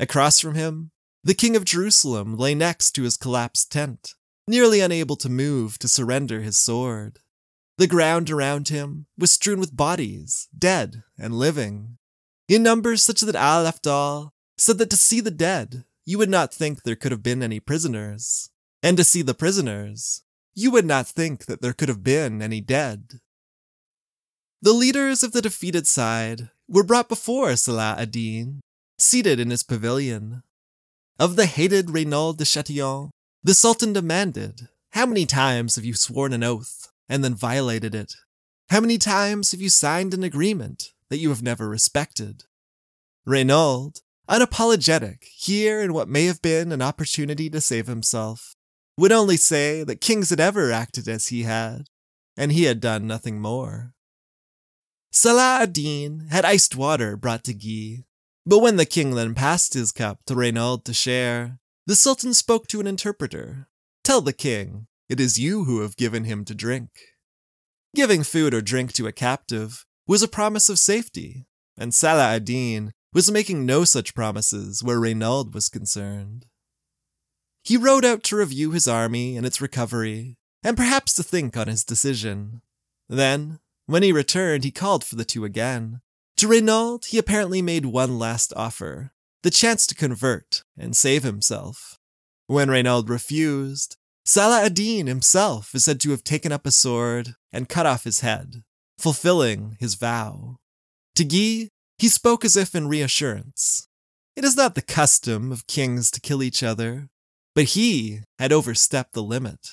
Across 0.00 0.40
from 0.40 0.56
him, 0.56 0.90
the 1.22 1.34
king 1.34 1.54
of 1.54 1.64
Jerusalem 1.64 2.36
lay 2.36 2.54
next 2.54 2.90
to 2.92 3.04
his 3.04 3.16
collapsed 3.16 3.70
tent, 3.70 4.14
nearly 4.48 4.80
unable 4.80 5.14
to 5.16 5.28
move 5.28 5.78
to 5.78 5.86
surrender 5.86 6.40
his 6.40 6.58
sword. 6.58 7.20
The 7.78 7.86
ground 7.86 8.28
around 8.28 8.68
him 8.68 9.06
was 9.16 9.32
strewn 9.32 9.60
with 9.60 9.76
bodies, 9.76 10.48
dead 10.56 11.04
and 11.16 11.34
living, 11.34 11.98
in 12.48 12.64
numbers 12.64 13.02
such 13.02 13.20
that 13.20 13.36
Al 13.36 13.64
Afdal 13.64 14.30
said 14.58 14.78
that 14.78 14.90
to 14.90 14.96
see 14.96 15.20
the 15.20 15.30
dead, 15.30 15.84
you 16.04 16.18
would 16.18 16.28
not 16.28 16.52
think 16.52 16.82
there 16.82 16.96
could 16.96 17.12
have 17.12 17.22
been 17.22 17.42
any 17.42 17.60
prisoners, 17.60 18.50
and 18.82 18.96
to 18.96 19.04
see 19.04 19.22
the 19.22 19.34
prisoners, 19.34 20.22
you 20.54 20.70
would 20.70 20.84
not 20.84 21.06
think 21.06 21.46
that 21.46 21.62
there 21.62 21.72
could 21.72 21.88
have 21.88 22.02
been 22.02 22.42
any 22.42 22.60
dead. 22.60 23.20
The 24.60 24.72
leaders 24.72 25.22
of 25.22 25.32
the 25.32 25.42
defeated 25.42 25.86
side 25.86 26.50
were 26.68 26.84
brought 26.84 27.08
before 27.08 27.56
Salah 27.56 27.96
ad-Din, 27.98 28.60
seated 28.98 29.40
in 29.40 29.50
his 29.50 29.64
pavilion. 29.64 30.42
Of 31.18 31.36
the 31.36 31.46
hated 31.46 31.90
Renaud 31.90 32.34
de 32.34 32.44
Chatillon, 32.44 33.10
the 33.42 33.54
Sultan 33.54 33.92
demanded, 33.92 34.68
How 34.90 35.06
many 35.06 35.26
times 35.26 35.76
have 35.76 35.84
you 35.84 35.94
sworn 35.94 36.32
an 36.32 36.44
oath 36.44 36.88
and 37.08 37.24
then 37.24 37.34
violated 37.34 37.94
it? 37.94 38.14
How 38.70 38.80
many 38.80 38.98
times 38.98 39.52
have 39.52 39.60
you 39.60 39.68
signed 39.68 40.14
an 40.14 40.22
agreement 40.22 40.92
that 41.08 41.18
you 41.18 41.28
have 41.30 41.42
never 41.42 41.68
respected? 41.68 42.44
Renaud, 43.26 43.92
unapologetic 44.28 45.24
here 45.24 45.80
in 45.80 45.92
what 45.92 46.08
may 46.08 46.26
have 46.26 46.40
been 46.40 46.72
an 46.72 46.80
opportunity 46.80 47.50
to 47.50 47.60
save 47.60 47.86
himself, 47.86 48.54
would 48.96 49.12
only 49.12 49.36
say 49.36 49.84
that 49.84 50.00
kings 50.00 50.30
had 50.30 50.40
ever 50.40 50.70
acted 50.70 51.08
as 51.08 51.28
he 51.28 51.42
had, 51.42 51.88
and 52.36 52.52
he 52.52 52.64
had 52.64 52.80
done 52.80 53.06
nothing 53.06 53.40
more. 53.40 53.94
Salah 55.10 55.60
ad-Din 55.62 56.28
had 56.30 56.44
iced 56.44 56.76
water 56.76 57.16
brought 57.16 57.44
to 57.44 57.54
Guy, 57.54 58.04
but 58.46 58.60
when 58.60 58.76
the 58.76 58.86
king 58.86 59.14
then 59.14 59.34
passed 59.34 59.74
his 59.74 59.92
cup 59.92 60.20
to 60.26 60.34
Renaud 60.34 60.78
to 60.84 60.94
share, 60.94 61.58
the 61.86 61.94
Sultan 61.94 62.34
spoke 62.34 62.66
to 62.68 62.80
an 62.80 62.86
interpreter. 62.86 63.68
Tell 64.04 64.20
the 64.20 64.32
king, 64.32 64.86
it 65.08 65.20
is 65.20 65.38
you 65.38 65.64
who 65.64 65.80
have 65.80 65.96
given 65.96 66.24
him 66.24 66.44
to 66.46 66.54
drink. 66.54 66.90
Giving 67.94 68.22
food 68.22 68.54
or 68.54 68.62
drink 68.62 68.92
to 68.94 69.06
a 69.06 69.12
captive 69.12 69.84
was 70.06 70.22
a 70.22 70.28
promise 70.28 70.68
of 70.68 70.78
safety, 70.78 71.46
and 71.76 71.92
Salah 71.92 72.34
ad-Din 72.34 72.92
was 73.12 73.30
making 73.30 73.66
no 73.66 73.84
such 73.84 74.14
promises 74.14 74.82
where 74.82 74.98
Renaud 74.98 75.50
was 75.52 75.68
concerned. 75.68 76.46
He 77.62 77.76
rode 77.76 78.04
out 78.04 78.22
to 78.24 78.36
review 78.36 78.72
his 78.72 78.88
army 78.88 79.36
and 79.36 79.46
its 79.46 79.60
recovery, 79.60 80.36
and 80.62 80.76
perhaps 80.76 81.14
to 81.14 81.22
think 81.22 81.56
on 81.56 81.68
his 81.68 81.84
decision. 81.84 82.62
Then, 83.08 83.60
when 83.86 84.02
he 84.02 84.12
returned, 84.12 84.64
he 84.64 84.70
called 84.70 85.04
for 85.04 85.16
the 85.16 85.24
two 85.24 85.44
again. 85.44 86.00
To 86.38 86.48
Renaud, 86.48 87.00
he 87.06 87.18
apparently 87.18 87.62
made 87.62 87.86
one 87.86 88.18
last 88.18 88.52
offer 88.56 89.12
the 89.42 89.50
chance 89.50 89.86
to 89.88 89.94
convert 89.94 90.62
and 90.78 90.96
save 90.96 91.24
himself. 91.24 91.98
When 92.46 92.70
Renaud 92.70 93.04
refused, 93.06 93.96
Salah 94.24 94.62
ad-Din 94.62 95.08
himself 95.08 95.74
is 95.74 95.84
said 95.84 96.00
to 96.00 96.10
have 96.10 96.22
taken 96.22 96.52
up 96.52 96.64
a 96.64 96.70
sword 96.70 97.34
and 97.52 97.68
cut 97.68 97.86
off 97.86 98.04
his 98.04 98.20
head, 98.20 98.62
fulfilling 98.98 99.76
his 99.80 99.96
vow. 99.96 100.58
To 101.16 101.24
Guy, 101.24 101.70
he 101.98 102.08
spoke 102.08 102.44
as 102.44 102.56
if 102.56 102.74
in 102.74 102.88
reassurance. 102.88 103.88
It 104.36 104.44
is 104.44 104.56
not 104.56 104.74
the 104.74 104.82
custom 104.82 105.50
of 105.50 105.66
kings 105.66 106.10
to 106.12 106.20
kill 106.20 106.42
each 106.42 106.62
other, 106.62 107.08
but 107.54 107.64
he 107.64 108.20
had 108.38 108.52
overstepped 108.52 109.12
the 109.12 109.22
limit. 109.22 109.70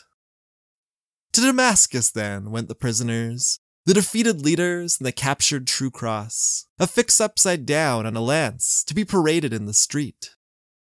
To 1.33 1.41
Damascus, 1.41 2.11
then, 2.11 2.51
went 2.51 2.67
the 2.67 2.75
prisoners, 2.75 3.59
the 3.85 3.93
defeated 3.93 4.41
leaders 4.41 4.97
and 4.99 5.05
the 5.05 5.11
captured 5.11 5.67
True 5.67 5.91
Cross, 5.91 6.67
affixed 6.79 7.21
upside 7.21 7.65
down 7.65 8.05
on 8.05 8.15
a 8.15 8.21
lance 8.21 8.83
to 8.85 8.95
be 8.95 9.05
paraded 9.05 9.53
in 9.53 9.65
the 9.65 9.73
street. 9.73 10.31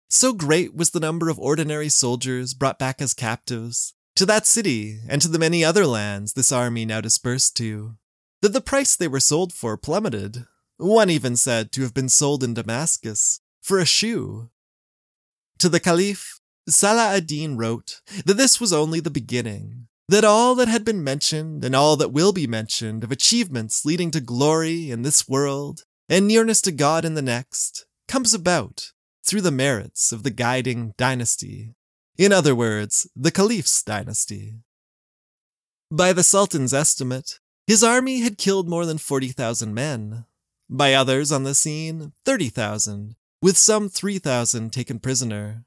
So 0.08 0.32
great 0.32 0.74
was 0.74 0.90
the 0.90 1.00
number 1.00 1.28
of 1.28 1.38
ordinary 1.38 1.88
soldiers 1.88 2.54
brought 2.54 2.78
back 2.78 3.00
as 3.00 3.14
captives 3.14 3.94
to 4.16 4.26
that 4.26 4.46
city 4.46 4.98
and 5.08 5.22
to 5.22 5.28
the 5.28 5.38
many 5.38 5.64
other 5.64 5.86
lands 5.86 6.32
this 6.32 6.50
army 6.50 6.84
now 6.84 7.00
dispersed 7.00 7.56
to, 7.58 7.94
that 8.42 8.52
the 8.52 8.60
price 8.60 8.96
they 8.96 9.08
were 9.08 9.20
sold 9.20 9.52
for 9.52 9.76
plummeted. 9.76 10.46
One 10.78 11.10
even 11.10 11.36
said 11.36 11.72
to 11.72 11.82
have 11.82 11.94
been 11.94 12.08
sold 12.08 12.42
in 12.42 12.54
Damascus 12.54 13.40
for 13.62 13.78
a 13.78 13.86
shoe. 13.86 14.50
To 15.58 15.68
the 15.68 15.80
Caliph, 15.80 16.39
Salah 16.70 17.16
ad-Din 17.16 17.56
wrote 17.56 18.00
that 18.24 18.36
this 18.36 18.60
was 18.60 18.72
only 18.72 19.00
the 19.00 19.10
beginning, 19.10 19.88
that 20.08 20.24
all 20.24 20.54
that 20.56 20.68
had 20.68 20.84
been 20.84 21.04
mentioned 21.04 21.64
and 21.64 21.74
all 21.74 21.96
that 21.96 22.12
will 22.12 22.32
be 22.32 22.46
mentioned 22.46 23.04
of 23.04 23.12
achievements 23.12 23.84
leading 23.84 24.10
to 24.10 24.20
glory 24.20 24.90
in 24.90 25.02
this 25.02 25.28
world 25.28 25.82
and 26.08 26.26
nearness 26.26 26.60
to 26.62 26.72
God 26.72 27.04
in 27.04 27.14
the 27.14 27.22
next 27.22 27.86
comes 28.08 28.34
about 28.34 28.92
through 29.24 29.42
the 29.42 29.50
merits 29.50 30.12
of 30.12 30.22
the 30.22 30.30
guiding 30.30 30.92
dynasty. 30.98 31.74
In 32.18 32.32
other 32.32 32.54
words, 32.54 33.08
the 33.14 33.30
Caliph's 33.30 33.82
dynasty. 33.82 34.56
By 35.90 36.12
the 36.12 36.22
Sultan's 36.22 36.74
estimate, 36.74 37.38
his 37.66 37.84
army 37.84 38.20
had 38.20 38.38
killed 38.38 38.68
more 38.68 38.84
than 38.84 38.98
40,000 38.98 39.72
men. 39.72 40.24
By 40.68 40.94
others 40.94 41.30
on 41.32 41.44
the 41.44 41.54
scene, 41.54 42.12
30,000, 42.24 43.14
with 43.40 43.56
some 43.56 43.88
3,000 43.88 44.72
taken 44.72 44.98
prisoner. 44.98 45.64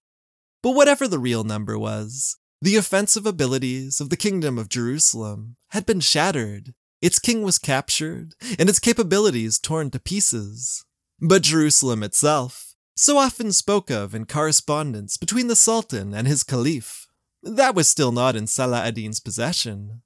But 0.63 0.71
whatever 0.71 1.07
the 1.07 1.19
real 1.19 1.43
number 1.43 1.77
was, 1.77 2.37
the 2.61 2.77
offensive 2.77 3.25
abilities 3.25 3.99
of 3.99 4.09
the 4.09 4.17
Kingdom 4.17 4.57
of 4.57 4.69
Jerusalem 4.69 5.57
had 5.71 5.85
been 5.85 5.99
shattered, 5.99 6.73
its 7.01 7.19
king 7.19 7.43
was 7.43 7.59
captured, 7.59 8.33
and 8.57 8.69
its 8.69 8.79
capabilities 8.79 9.59
torn 9.59 9.91
to 9.91 9.99
pieces. 9.99 10.85
But 11.19 11.41
Jerusalem 11.41 12.01
itself, 12.01 12.75
so 12.95 13.17
often 13.17 13.51
spoke 13.51 13.91
of 13.91 14.15
in 14.15 14.25
correspondence 14.25 15.17
between 15.17 15.47
the 15.47 15.55
Sultan 15.57 16.13
and 16.13 16.27
his 16.27 16.43
Caliph, 16.43 17.07
that 17.41 17.75
was 17.75 17.89
still 17.89 18.13
not 18.13 18.37
in 18.37 18.47
Salah 18.47 18.83
ad-Din's 18.85 19.19
possession. 19.19 20.01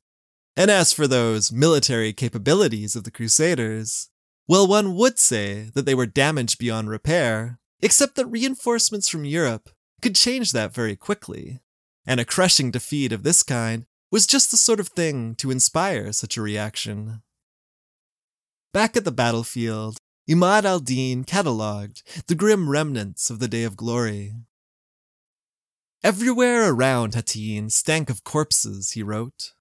And 0.56 0.72
as 0.72 0.92
for 0.92 1.06
those 1.06 1.52
military 1.52 2.14
capabilities 2.14 2.96
of 2.96 3.04
the 3.04 3.12
Crusaders, 3.12 4.10
well, 4.48 4.66
one 4.66 4.96
would 4.96 5.20
say 5.20 5.70
that 5.76 5.86
they 5.86 5.94
were 5.94 6.08
damaged 6.08 6.58
beyond 6.58 6.90
repair, 6.90 7.60
except 7.80 8.16
that 8.16 8.26
reinforcements 8.26 9.08
from 9.08 9.24
Europe 9.24 9.70
could 10.02 10.16
change 10.16 10.52
that 10.52 10.74
very 10.74 10.96
quickly. 10.96 11.60
And 12.06 12.20
a 12.20 12.26
crushing 12.26 12.72
defeat 12.72 13.12
of 13.12 13.24
this 13.24 13.44
kind 13.44 13.86
was 14.12 14.28
just 14.28 14.52
the 14.52 14.58
sort 14.58 14.80
of 14.80 14.90
thing 14.90 15.36
to 15.36 15.52
inspire 15.52 16.12
such 16.14 16.38
a 16.38 16.42
reaction. 16.42 17.22
Back 18.74 18.96
at 18.96 19.06
the 19.06 19.12
battlefield, 19.12 19.98
Imad 20.30 20.66
al 20.66 20.80
Din 20.80 21.24
catalogued 21.24 22.04
the 22.28 22.36
grim 22.36 22.70
remnants 22.70 23.30
of 23.30 23.40
the 23.40 23.48
Day 23.48 23.64
of 23.64 23.78
Glory. 23.78 24.34
Everywhere 26.04 26.72
around 26.72 27.16
Hattin 27.16 27.70
stank 27.70 28.10
of 28.10 28.24
corpses, 28.24 28.92
he 28.92 29.04
wrote. 29.04 29.54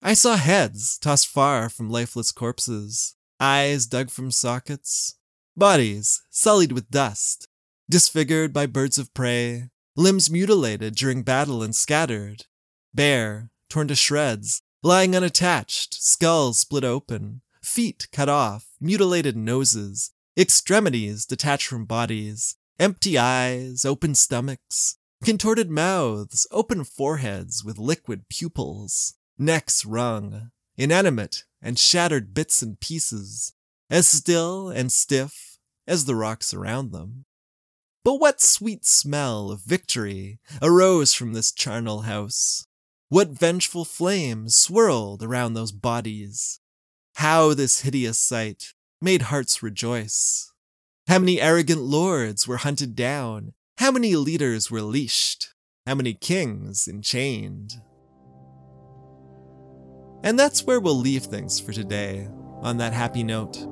I 0.00 0.14
saw 0.14 0.36
heads 0.36 0.98
tossed 0.98 1.28
far 1.28 1.68
from 1.68 1.90
lifeless 1.90 2.32
corpses, 2.32 3.14
eyes 3.40 3.86
dug 3.86 4.10
from 4.10 4.30
sockets, 4.30 5.16
bodies 5.56 6.22
sullied 6.30 6.72
with 6.72 6.90
dust, 6.90 7.48
disfigured 7.90 8.52
by 8.52 8.66
birds 8.66 8.98
of 8.98 9.12
prey, 9.12 9.68
limbs 9.96 10.30
mutilated 10.30 10.94
during 10.94 11.22
battle 11.22 11.62
and 11.62 11.76
scattered, 11.76 12.46
bare, 12.94 13.50
torn 13.68 13.88
to 13.88 13.94
shreds, 13.94 14.62
lying 14.82 15.14
unattached, 15.14 15.94
skulls 15.94 16.60
split 16.60 16.84
open, 16.84 17.42
feet 17.62 18.08
cut 18.12 18.28
off, 18.28 18.66
mutilated 18.80 19.36
noses, 19.36 20.10
extremities 20.36 21.26
detached 21.26 21.66
from 21.66 21.84
bodies, 21.84 22.56
empty 22.78 23.18
eyes, 23.18 23.84
open 23.84 24.14
stomachs, 24.14 24.96
contorted 25.24 25.70
mouths, 25.70 26.46
open 26.50 26.84
foreheads 26.84 27.62
with 27.64 27.78
liquid 27.78 28.28
pupils, 28.28 29.14
necks 29.38 29.84
wrung, 29.84 30.50
inanimate 30.76 31.44
and 31.60 31.78
shattered 31.78 32.34
bits 32.34 32.62
and 32.62 32.80
pieces, 32.80 33.52
as 33.88 34.08
still 34.08 34.68
and 34.68 34.90
stiff 34.90 35.58
as 35.86 36.06
the 36.06 36.16
rocks 36.16 36.52
around 36.52 36.92
them. 36.92 37.24
But 38.04 38.14
what 38.14 38.40
sweet 38.40 38.84
smell 38.84 39.50
of 39.50 39.62
victory 39.62 40.40
arose 40.60 41.14
from 41.14 41.32
this 41.32 41.52
charnel 41.52 42.02
house? 42.02 42.66
What 43.08 43.28
vengeful 43.28 43.84
flames 43.84 44.56
swirled 44.56 45.22
around 45.22 45.54
those 45.54 45.70
bodies? 45.70 46.60
How 47.16 47.54
this 47.54 47.82
hideous 47.82 48.18
sight 48.18 48.74
made 49.00 49.22
hearts 49.22 49.62
rejoice. 49.62 50.52
How 51.08 51.18
many 51.18 51.40
arrogant 51.40 51.82
lords 51.82 52.48
were 52.48 52.58
hunted 52.58 52.96
down? 52.96 53.52
How 53.78 53.90
many 53.90 54.16
leaders 54.16 54.70
were 54.70 54.82
leashed? 54.82 55.48
How 55.86 55.94
many 55.94 56.14
kings 56.14 56.88
enchained? 56.88 57.74
And 60.24 60.38
that's 60.38 60.64
where 60.64 60.80
we'll 60.80 60.98
leave 60.98 61.24
things 61.24 61.58
for 61.58 61.72
today, 61.72 62.28
on 62.60 62.76
that 62.78 62.92
happy 62.92 63.24
note. 63.24 63.66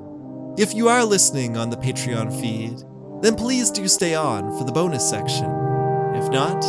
If 0.57 0.73
you 0.73 0.89
are 0.89 1.05
listening 1.05 1.55
on 1.55 1.69
the 1.69 1.77
Patreon 1.77 2.39
feed, 2.41 2.83
then 3.21 3.35
please 3.35 3.71
do 3.71 3.87
stay 3.87 4.15
on 4.15 4.57
for 4.57 4.63
the 4.63 4.71
bonus 4.71 5.07
section. 5.09 5.45
If 6.15 6.29
not, 6.29 6.61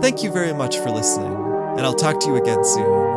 thank 0.00 0.22
you 0.22 0.30
very 0.32 0.52
much 0.52 0.78
for 0.78 0.90
listening, 0.90 1.34
and 1.76 1.80
I'll 1.80 1.94
talk 1.94 2.20
to 2.20 2.26
you 2.28 2.36
again 2.36 2.64
soon. 2.64 3.07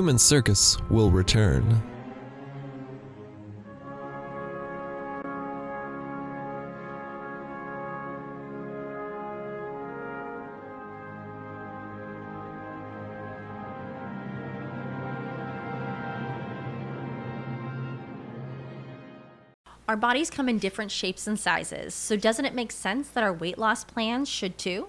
Human 0.00 0.16
Circus 0.16 0.78
will 0.88 1.10
return. 1.10 1.82
Our 19.86 19.96
bodies 19.98 20.30
come 20.30 20.48
in 20.48 20.58
different 20.58 20.90
shapes 20.90 21.26
and 21.26 21.38
sizes, 21.38 21.92
so 21.92 22.16
doesn't 22.16 22.46
it 22.46 22.54
make 22.54 22.72
sense 22.72 23.10
that 23.10 23.22
our 23.22 23.34
weight 23.34 23.58
loss 23.58 23.84
plans 23.84 24.30
should 24.30 24.56
too? 24.56 24.88